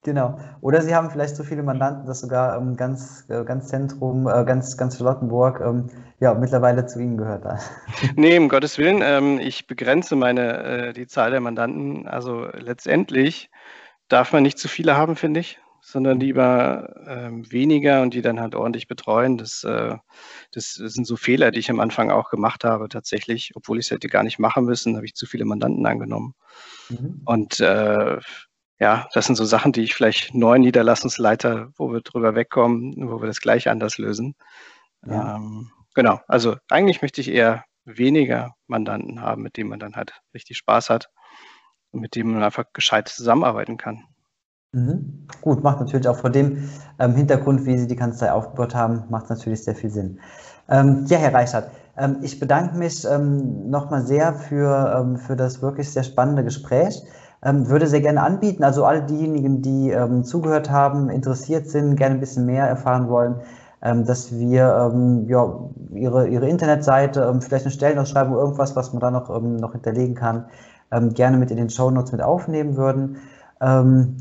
Genau. 0.03 0.39
Oder 0.61 0.81
Sie 0.81 0.95
haben 0.95 1.11
vielleicht 1.11 1.35
so 1.35 1.43
viele 1.43 1.63
Mandanten, 1.63 2.07
dass 2.07 2.21
sogar 2.21 2.57
ähm, 2.57 2.75
ganz, 2.75 3.25
äh, 3.29 3.43
ganz 3.43 3.67
Zentrum, 3.67 4.27
äh, 4.27 4.43
ganz, 4.45 4.77
ganz 4.77 4.97
Charlottenburg 4.97 5.61
ähm, 5.61 5.89
ja, 6.19 6.33
mittlerweile 6.33 6.85
zu 6.87 6.99
Ihnen 6.99 7.17
gehört. 7.17 7.43
nee, 8.15 8.37
um 8.37 8.49
Gottes 8.49 8.77
Willen. 8.79 9.01
Ähm, 9.03 9.39
ich 9.39 9.67
begrenze 9.67 10.15
meine, 10.15 10.63
äh, 10.63 10.93
die 10.93 11.07
Zahl 11.07 11.31
der 11.31 11.39
Mandanten. 11.39 12.07
Also 12.07 12.45
letztendlich 12.53 13.51
darf 14.07 14.33
man 14.33 14.43
nicht 14.43 14.57
zu 14.57 14.67
viele 14.67 14.95
haben, 14.95 15.15
finde 15.15 15.39
ich, 15.39 15.59
sondern 15.85 16.19
lieber 16.19 16.95
ähm, 17.07 17.49
weniger 17.51 18.01
und 18.01 18.15
die 18.15 18.23
dann 18.23 18.39
halt 18.39 18.55
ordentlich 18.55 18.87
betreuen. 18.87 19.37
Das, 19.37 19.63
äh, 19.63 19.95
das 20.51 20.73
sind 20.73 21.05
so 21.05 21.15
Fehler, 21.15 21.51
die 21.51 21.59
ich 21.59 21.69
am 21.69 21.79
Anfang 21.79 22.09
auch 22.09 22.31
gemacht 22.31 22.63
habe, 22.63 22.89
tatsächlich. 22.89 23.51
Obwohl 23.53 23.77
ich 23.77 23.85
es 23.85 23.91
hätte 23.91 24.07
gar 24.07 24.23
nicht 24.23 24.39
machen 24.39 24.65
müssen, 24.65 24.95
habe 24.95 25.05
ich 25.05 25.13
zu 25.13 25.27
viele 25.27 25.45
Mandanten 25.45 25.85
angenommen. 25.85 26.33
Mhm. 26.89 27.21
Und 27.25 27.59
äh, 27.59 28.17
ja, 28.79 29.07
das 29.13 29.27
sind 29.27 29.35
so 29.35 29.45
Sachen, 29.45 29.73
die 29.73 29.83
ich 29.83 29.93
vielleicht 29.93 30.33
neuen 30.33 30.63
Niederlassungsleiter, 30.63 31.69
wo 31.77 31.93
wir 31.93 32.01
drüber 32.01 32.33
wegkommen, 32.33 33.07
wo 33.07 33.21
wir 33.21 33.27
das 33.27 33.39
gleich 33.39 33.69
anders 33.69 33.99
lösen. 33.99 34.33
Ja. 35.05 35.35
Ähm, 35.35 35.69
genau, 35.93 36.19
also 36.27 36.57
eigentlich 36.67 37.03
möchte 37.03 37.21
ich 37.21 37.29
eher 37.29 37.63
weniger 37.85 38.55
Mandanten 38.65 39.21
haben, 39.21 39.43
mit 39.43 39.55
denen 39.55 39.69
man 39.69 39.79
dann 39.79 39.95
halt 39.95 40.19
richtig 40.33 40.57
Spaß 40.57 40.89
hat 40.89 41.11
und 41.91 42.01
mit 42.01 42.15
denen 42.15 42.33
man 42.33 42.41
einfach 42.43 42.65
gescheit 42.73 43.07
zusammenarbeiten 43.07 43.77
kann. 43.77 44.03
Mhm. 44.75 45.25
Gut, 45.41 45.63
macht 45.63 45.79
natürlich 45.79 46.07
auch 46.09 46.17
vor 46.17 46.29
dem 46.29 46.69
ähm, 46.99 47.15
Hintergrund, 47.15 47.65
wie 47.65 47.77
Sie 47.77 47.87
die 47.87 47.95
Kanzlei 47.95 48.31
aufgebaut 48.33 48.75
haben, 48.75 49.05
macht 49.09 49.29
natürlich 49.29 49.63
sehr 49.63 49.73
viel 49.75 49.89
Sinn. 49.89 50.19
Ähm, 50.67 51.05
ja, 51.07 51.17
Herr 51.17 51.33
Reichert, 51.33 51.71
ähm, 51.97 52.17
ich 52.21 52.39
bedanke 52.39 52.75
mich 52.77 53.05
ähm, 53.09 53.69
nochmal 53.69 54.01
sehr 54.01 54.33
für, 54.33 54.93
ähm, 54.99 55.15
für 55.15 55.37
das 55.37 55.61
wirklich 55.61 55.93
sehr 55.93 56.03
spannende 56.03 56.43
Gespräch. 56.43 57.01
Ähm, 57.41 57.69
würde 57.69 57.87
sehr 57.87 58.01
gerne 58.01 58.21
anbieten. 58.21 58.65
Also 58.65 58.83
alle 58.83 59.03
diejenigen, 59.03 59.61
die 59.61 59.95
zugehört 60.23 60.69
haben, 60.71 61.09
interessiert 61.09 61.67
sind, 61.67 61.95
gerne 61.95 62.15
ein 62.15 62.19
bisschen 62.19 62.45
mehr 62.45 62.67
erfahren 62.67 63.07
wollen, 63.07 63.41
dass 63.81 64.31
wir 64.31 64.91
ja, 65.27 65.53
ihre, 65.93 66.27
ihre 66.27 66.49
Internetseite, 66.49 67.37
vielleicht 67.41 67.65
eine 67.65 67.71
Stellenausschreibung, 67.71 68.35
irgendwas, 68.35 68.75
was 68.75 68.93
man 68.93 68.99
da 68.99 69.11
noch, 69.11 69.29
noch 69.41 69.73
hinterlegen 69.73 70.15
kann, 70.15 70.45
gerne 71.13 71.37
mit 71.37 71.51
in 71.51 71.57
den 71.57 71.69
Show 71.69 71.91
Notes 71.91 72.13
mit 72.13 72.23
aufnehmen 72.23 72.77
würden. 72.77 73.17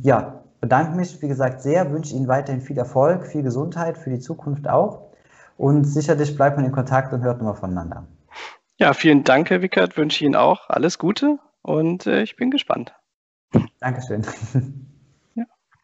ja, 0.03 0.34
bedanke 0.65 0.97
mich, 0.97 1.21
wie 1.21 1.29
gesagt, 1.29 1.61
sehr, 1.61 1.93
wünsche 1.93 2.15
Ihnen 2.15 2.27
weiterhin 2.27 2.63
viel 2.63 2.79
Erfolg, 2.79 3.27
viel 3.27 3.43
Gesundheit 3.43 3.99
für 3.99 4.09
die 4.09 4.19
Zukunft 4.19 4.67
auch. 4.67 5.11
Und 5.59 5.85
sicherlich 5.85 6.35
bleibt 6.35 6.57
man 6.57 6.65
in 6.65 6.73
Kontakt 6.73 7.13
und 7.13 7.23
hört 7.23 7.37
nochmal 7.37 7.55
voneinander. 7.55 8.07
Ja, 8.79 8.95
vielen 8.95 9.25
Dank, 9.25 9.51
Herr 9.51 9.61
Wickert. 9.61 9.99
Wünsche 9.99 10.25
Ihnen 10.25 10.37
auch 10.37 10.71
alles 10.71 10.99
Gute 10.99 11.39
und 11.61 12.07
äh, 12.07 12.23
ich 12.23 12.37
bin 12.37 12.51
gespannt. 12.51 12.95
Dankeschön. 13.79 14.25